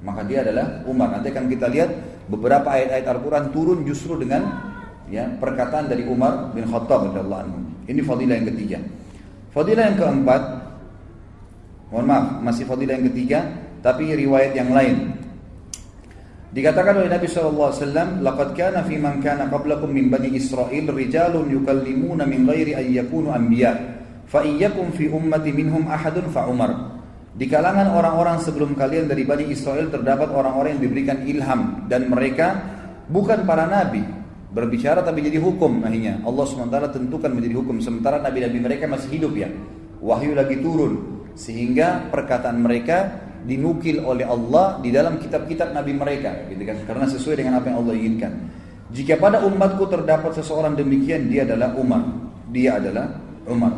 [0.05, 1.17] Maka dia adalah Umar.
[1.17, 1.91] Nanti akan kita lihat
[2.29, 4.73] beberapa ayat-ayat Al-Quran turun justru dengan
[5.09, 7.89] ya perkataan dari Umar bin Khattab radhiyallahu.
[7.89, 8.79] Ini fadilah yang ketiga.
[9.53, 10.43] Fadilah yang keempat,
[11.95, 13.39] mohon maaf, masih fadilah yang ketiga,
[13.85, 15.15] tapi riwayat yang lain.
[16.55, 22.23] Dikatakan oleh Nabi SAW, "Laqad kana fi man kana qablakum min bani Israel rijalun yukallimuna
[22.23, 23.75] min ghairi an yakunu anbiya,
[24.31, 26.95] fa iyyakum fi ummati minhum ahadun fa Umar."
[27.35, 32.63] Di kalangan orang-orang sebelum kalian dari Bani Israel terdapat orang-orang yang diberikan ilham dan mereka
[33.11, 34.07] bukan para nabi.
[34.55, 36.23] Berbicara tapi jadi hukum akhirnya.
[36.23, 39.51] Allah SWT tentukan menjadi hukum sementara nabi-nabi mereka masih hidup ya.
[39.99, 46.65] Wahyu lagi turun sehingga perkataan mereka dinukil oleh Allah di dalam kitab-kitab nabi mereka gitu
[46.65, 46.77] kan?
[46.89, 48.33] Karena sesuai dengan apa yang Allah inginkan.
[48.91, 52.05] Jika pada umatku terdapat seseorang demikian dia adalah Umar.
[52.51, 53.11] Dia adalah
[53.45, 53.75] Umar.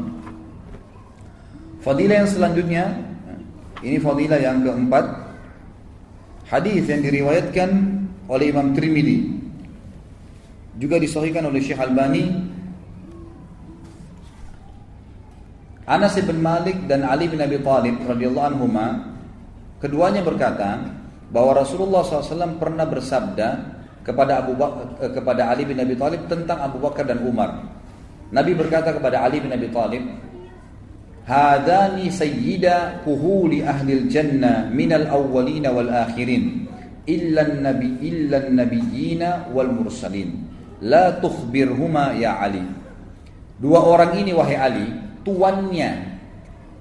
[1.83, 2.85] Fadilah yang selanjutnya
[3.83, 5.05] ini fadilah yang keempat.
[6.47, 7.69] Hadis yang diriwayatkan
[8.31, 9.35] oleh Imam Trimidi
[10.77, 12.55] juga disahihkan oleh Syekh Albani.
[15.87, 19.16] Anas bin Malik dan Ali bin Abi Thalib radhiyallahu anhuma
[19.83, 20.81] keduanya berkata
[21.31, 23.49] bahwa Rasulullah SAW pernah bersabda
[24.07, 27.67] kepada Abu Bakar, eh, kepada Ali bin Abi Thalib tentang Abu Bakar dan Umar.
[28.31, 30.03] Nabi berkata kepada Ali bin Abi Thalib,
[31.27, 36.71] hadani sayyida kuhuli ahli jannah minal awwalina wal akhirin
[37.07, 40.47] illa nabi illa nabiyina wal mursalin
[40.83, 42.63] la tukhbirhuma ya Ali
[43.59, 44.87] dua orang ini wahai Ali
[45.27, 46.16] tuannya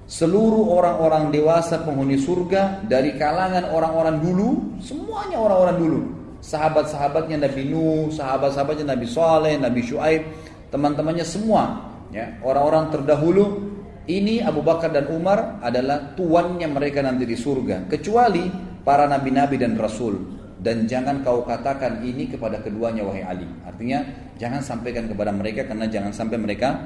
[0.06, 6.00] seluruh orang-orang dewasa penghuni surga dari kalangan orang-orang dulu semuanya orang-orang dulu
[6.42, 10.22] sahabat-sahabatnya Nabi Nuh sahabat-sahabatnya Nabi Saleh Nabi Shu'aib
[10.70, 13.74] teman-temannya semua ya orang-orang terdahulu
[14.06, 17.90] ini Abu Bakar dan Umar adalah tuannya mereka nanti di surga.
[17.90, 18.46] Kecuali
[18.86, 20.38] para nabi-nabi dan rasul.
[20.56, 23.46] Dan jangan kau katakan ini kepada keduanya wahai Ali.
[23.66, 24.02] Artinya
[24.40, 26.80] jangan sampaikan kepada mereka karena jangan sampai mereka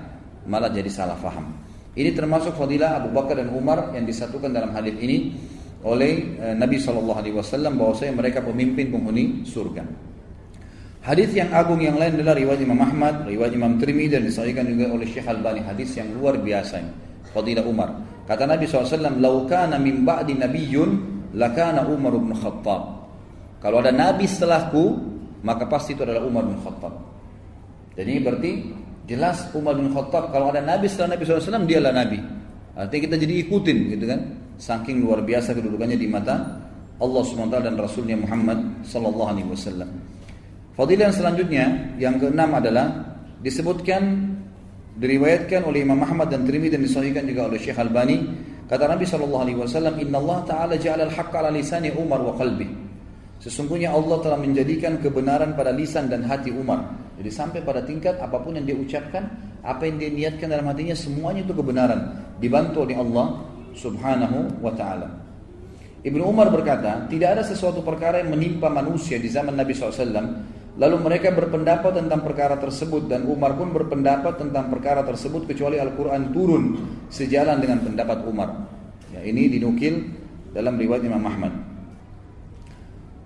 [0.49, 1.55] malah jadi salah faham.
[2.01, 5.37] Ini termasuk fadilah Abu Bakar dan Umar yang disatukan dalam hadis ini
[5.85, 9.85] oleh eh, Nabi Shallallahu Alaihi Wasallam bahwasanya mereka pemimpin penghuni surga.
[11.05, 14.93] Hadis yang agung yang lain adalah riwayat Imam Ahmad, riwayat Imam Tirmidzi dan disahihkan juga
[14.97, 16.81] oleh Syekh Albani hadis yang luar biasa.
[16.81, 16.93] Ini
[17.37, 17.89] fadilah Umar.
[18.25, 20.91] Kata Nabi SAW, "Lau kana min ba'di nabiyyun
[21.37, 22.83] lakana Umar bin Khattab."
[23.61, 24.85] Kalau ada nabi setelahku,
[25.45, 26.97] maka pasti itu adalah Umar bin Khattab.
[27.97, 28.51] Jadi ini berarti
[29.11, 32.23] jelas Umar bin Khattab kalau ada nabi setelah Nabi SAW dialah nabi.
[32.79, 34.21] Artinya kita jadi ikutin gitu kan.
[34.55, 36.39] Saking luar biasa kedudukannya di mata
[37.01, 39.89] Allah SWT dan Rasulnya Muhammad Sallallahu Alaihi Wasallam.
[40.77, 41.65] Fadilah yang selanjutnya
[41.99, 42.87] yang keenam adalah
[43.43, 44.31] disebutkan
[45.01, 48.21] diriwayatkan oleh Imam Ahmad dan Tirmidzi dan disahihkan juga oleh Syekh Albani
[48.69, 52.69] kata Nabi sallallahu alaihi wasallam inna Allah taala ja'ala al-haqqa lisani Umar wa qalbi
[53.41, 58.37] sesungguhnya Allah telah menjadikan kebenaran pada lisan dan hati Umar jadi sampai pada tingkat apa
[58.39, 59.27] pun yang dia ucapkan
[59.65, 62.01] apa yang dia niatkan dalam hatinya semuanya itu kebenaran
[62.39, 63.27] dibantu oleh Allah
[63.75, 65.09] subhanahu wa taala
[66.01, 70.09] Ibnu Umar berkata, tidak ada sesuatu perkara yang menimpa manusia di zaman Nabi SAW
[70.81, 76.33] Lalu mereka berpendapat tentang perkara tersebut dan Umar pun berpendapat tentang perkara tersebut kecuali Al-Quran
[76.33, 76.65] turun
[77.13, 78.49] sejalan dengan pendapat Umar.
[79.13, 80.09] Ya, ini dinukil
[80.57, 81.70] dalam riwayat Imam Ahmad.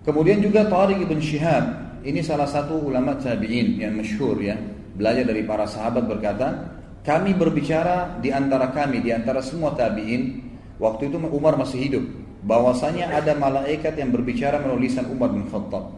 [0.05, 1.65] Kemudian juga Tariq ibn Shihab,
[2.05, 4.53] ini salah satu ulama tabi'in yang masyhur ya,
[4.93, 10.45] belajar dari para sahabat berkata, kami berbicara di antara kami, di antara semua tabi'in,
[10.77, 12.05] waktu itu Umar masih hidup,
[12.45, 15.89] bahwasanya ada malaikat yang berbicara melalui Umar bin Khattab.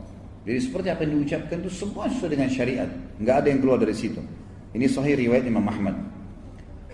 [0.47, 2.87] Jadi seperti apa yang diucapkan itu semua sesuai dengan syariat,
[3.19, 4.23] nggak ada yang keluar dari situ.
[4.71, 5.99] Ini sahih riwayat Imam Ahmad.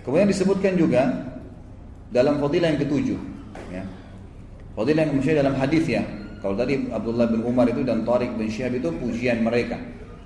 [0.01, 1.29] Kemudian disebutkan juga
[2.09, 3.19] dalam fadilah yang ketujuh,
[3.69, 3.85] ya.
[4.73, 6.01] Fadilah yang dalam hadis ya.
[6.43, 9.79] Kalau tadi Abdullah bin Umar itu dan Tariq bin Syihab itu pujian mereka.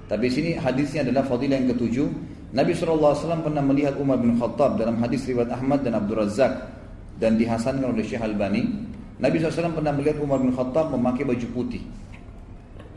[0.10, 2.10] Tapi sini hadisnya adalah fadilah yang ketujuh.
[2.58, 3.14] Nabi SAW
[3.46, 6.74] pernah melihat Umar bin Khattab dalam hadis riwayat Ahmad dan Abdul Razak
[7.22, 8.66] dan dihasankan oleh Syekh Albani.
[9.22, 11.86] Nabi SAW pernah melihat Umar bin Khattab memakai baju putih.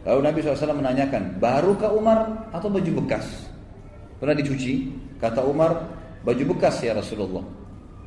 [0.00, 3.52] Lalu Nabi SAW menanyakan, barukah Umar atau baju bekas?
[4.16, 4.96] Pernah dicuci?
[5.20, 5.76] Kata Umar,
[6.24, 7.44] baju bekas ya Rasulullah.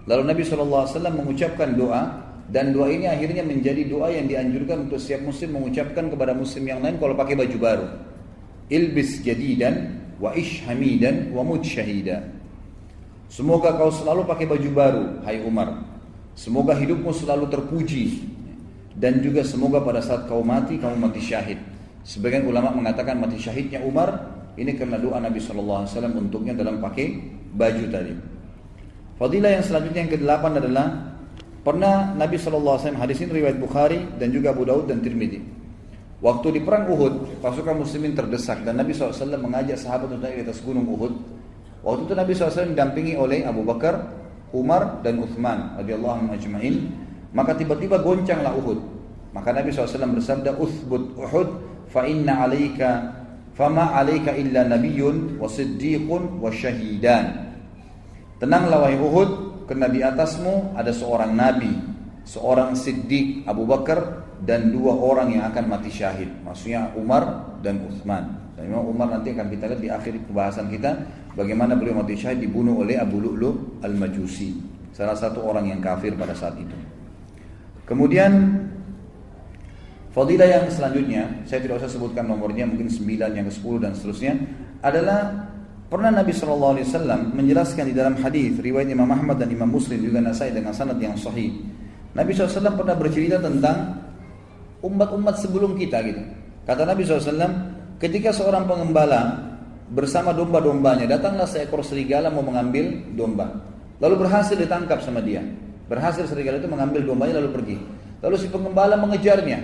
[0.09, 5.23] Lalu Nabi SAW mengucapkan doa dan doa ini akhirnya menjadi doa yang dianjurkan untuk setiap
[5.23, 7.87] muslim mengucapkan kepada muslim yang lain kalau pakai baju baru.
[8.67, 12.23] Ilbis jadidan wa ish hamidan wa mut syahida.
[13.31, 15.81] Semoga kau selalu pakai baju baru, hai Umar.
[16.35, 18.25] Semoga hidupmu selalu terpuji
[18.97, 21.57] dan juga semoga pada saat kau mati kamu mati syahid.
[22.03, 27.17] Sebagian ulama mengatakan mati syahidnya Umar ini karena doa Nabi SAW untuknya dalam pakai
[27.55, 28.13] baju tadi.
[29.17, 31.12] Fadilah yang selanjutnya yang ke-8 adalah
[31.63, 35.39] pernah Nabi SAW hadis ini riwayat Bukhari dan juga Abu Daud dan Tirmidzi.
[36.23, 40.43] Waktu di perang Uhud, pasukan muslimin terdesak dan Nabi SAW mengajak sahabat untuk naik di
[40.47, 41.13] atas gunung Uhud.
[41.83, 44.07] Waktu itu Nabi SAW didampingi oleh Abu Bakar,
[44.55, 46.95] Umar dan Uthman radhiyallahu ajma'in.
[47.35, 48.79] Maka tiba-tiba goncanglah Uhud.
[49.35, 51.49] Maka Nabi SAW bersabda, "Uthbut Uhud
[51.91, 53.19] fa inna alaika
[53.53, 57.53] fama alaika illa nabiyyun wa siddiqun wa syahidan.
[58.41, 61.73] Tenanglah wahai Uhud, karena di atasmu ada seorang nabi
[62.23, 66.29] seorang Siddiq Abu Bakar dan dua orang yang akan mati syahid.
[66.43, 68.53] Maksudnya Umar dan Uthman.
[68.53, 71.03] Dan memang Umar nanti akan kita lihat di akhir pembahasan kita
[71.33, 74.53] bagaimana beliau mati syahid dibunuh oleh Abu Lu'lu al-Majusi,
[74.93, 76.75] salah satu orang yang kafir pada saat itu.
[77.89, 78.61] Kemudian
[80.13, 84.37] Fadilah yang selanjutnya, saya tidak usah sebutkan nomornya, mungkin 9 yang ke-10 dan seterusnya,
[84.85, 85.49] adalah
[85.93, 86.73] pernah Nabi SAW
[87.37, 91.13] menjelaskan di dalam hadis riwayat Imam Ahmad dan Imam Muslim juga Nasai dengan sanad yang
[91.13, 91.53] sahih.
[92.17, 94.01] Nabi SAW pernah bercerita tentang
[94.81, 96.17] umat-umat sebelum kita gitu.
[96.65, 97.45] Kata Nabi SAW,
[98.01, 99.53] ketika seorang pengembala
[99.93, 103.53] bersama domba-dombanya datanglah seekor serigala mau mengambil domba.
[104.01, 105.45] Lalu berhasil ditangkap sama dia.
[105.85, 107.77] Berhasil serigala itu mengambil dombanya lalu pergi.
[108.25, 109.61] Lalu si pengembala mengejarnya.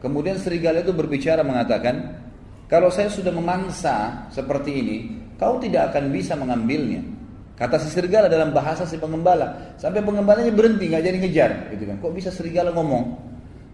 [0.00, 2.16] Kemudian serigala itu berbicara mengatakan,
[2.64, 4.98] kalau saya sudah memangsa seperti ini,
[5.36, 7.00] kau tidak akan bisa mengambilnya.
[7.56, 9.76] Kata si serigala dalam bahasa si pengembala.
[9.80, 11.50] Sampai pengembalanya berhenti, nggak jadi ngejar.
[11.72, 11.96] Gitu kan.
[12.04, 13.16] Kok bisa serigala ngomong?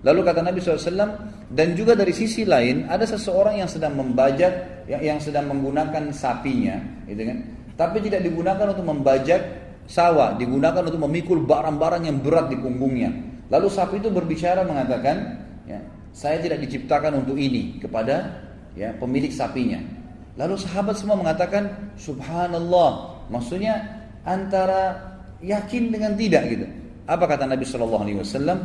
[0.02, 1.14] Lalu kata Nabi SAW,
[1.50, 6.78] dan juga dari sisi lain ada seseorang yang sedang membajak, yang, yang sedang menggunakan sapinya,
[7.06, 7.38] gitu kan?
[7.78, 9.40] Tapi tidak digunakan untuk membajak
[9.86, 13.10] sawah, digunakan untuk memikul barang-barang yang berat di punggungnya.
[13.46, 15.38] Lalu sapi itu berbicara mengatakan,
[15.70, 15.78] ya,
[16.10, 18.42] saya tidak diciptakan untuk ini kepada
[18.74, 20.01] ya pemilik sapinya.
[20.36, 23.20] Lalu sahabat semua mengatakan subhanallah.
[23.28, 23.84] Maksudnya
[24.24, 25.12] antara
[25.44, 26.66] yakin dengan tidak gitu.
[27.04, 28.58] Apa kata Nabi Shallallahu alaihi wasallam?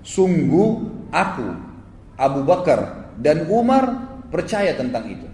[0.00, 0.80] Sungguh
[1.12, 1.48] aku
[2.16, 5.28] Abu Bakar dan Umar percaya tentang itu.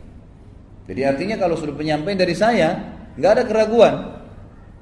[0.87, 2.75] Jadi artinya kalau sudah penyampaian dari saya,
[3.15, 3.95] nggak ada keraguan.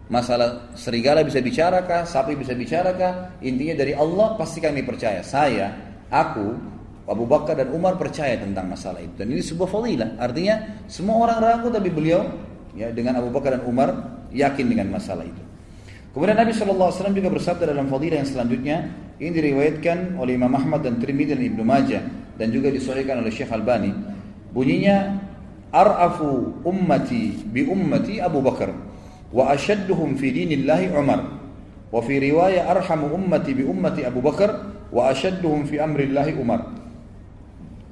[0.04, 5.24] Masalah serigala bisa bicarakah, sapi bisa bicarakah, intinya dari Allah pasti kami percaya.
[5.24, 5.72] Saya,
[6.12, 6.73] aku
[7.04, 9.12] Abu Bakar dan Umar percaya tentang masalah itu.
[9.20, 10.16] Dan ini sebuah fadilah.
[10.16, 12.24] Artinya semua orang ragu tapi beliau
[12.72, 13.92] ya dengan Abu Bakar dan Umar
[14.32, 15.42] yakin dengan masalah itu.
[16.16, 18.76] Kemudian Nabi SAW juga bersabda dalam fadilah yang selanjutnya
[19.18, 22.02] ini diriwayatkan oleh Imam Ahmad dan Tirmidzi dan Ibnu Majah
[22.38, 23.90] dan juga disahihkan oleh Syekh Albani.
[24.54, 25.18] Bunyinya
[25.74, 28.70] ar'afu ummati bi ummati Abu Bakar
[29.34, 31.26] wa ashadduhum fi dinillahi Umar
[31.90, 36.83] wa fi riwayah arhamu ummati bi ummati Abu Bakar wa ashadduhum fi amrillahi Umar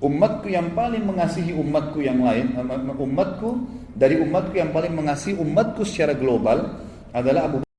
[0.03, 2.59] umatku yang paling mengasihi umatku yang lain,
[2.99, 3.63] umatku
[3.95, 6.83] dari umatku yang paling mengasihi umatku secara global
[7.15, 7.63] adalah Abu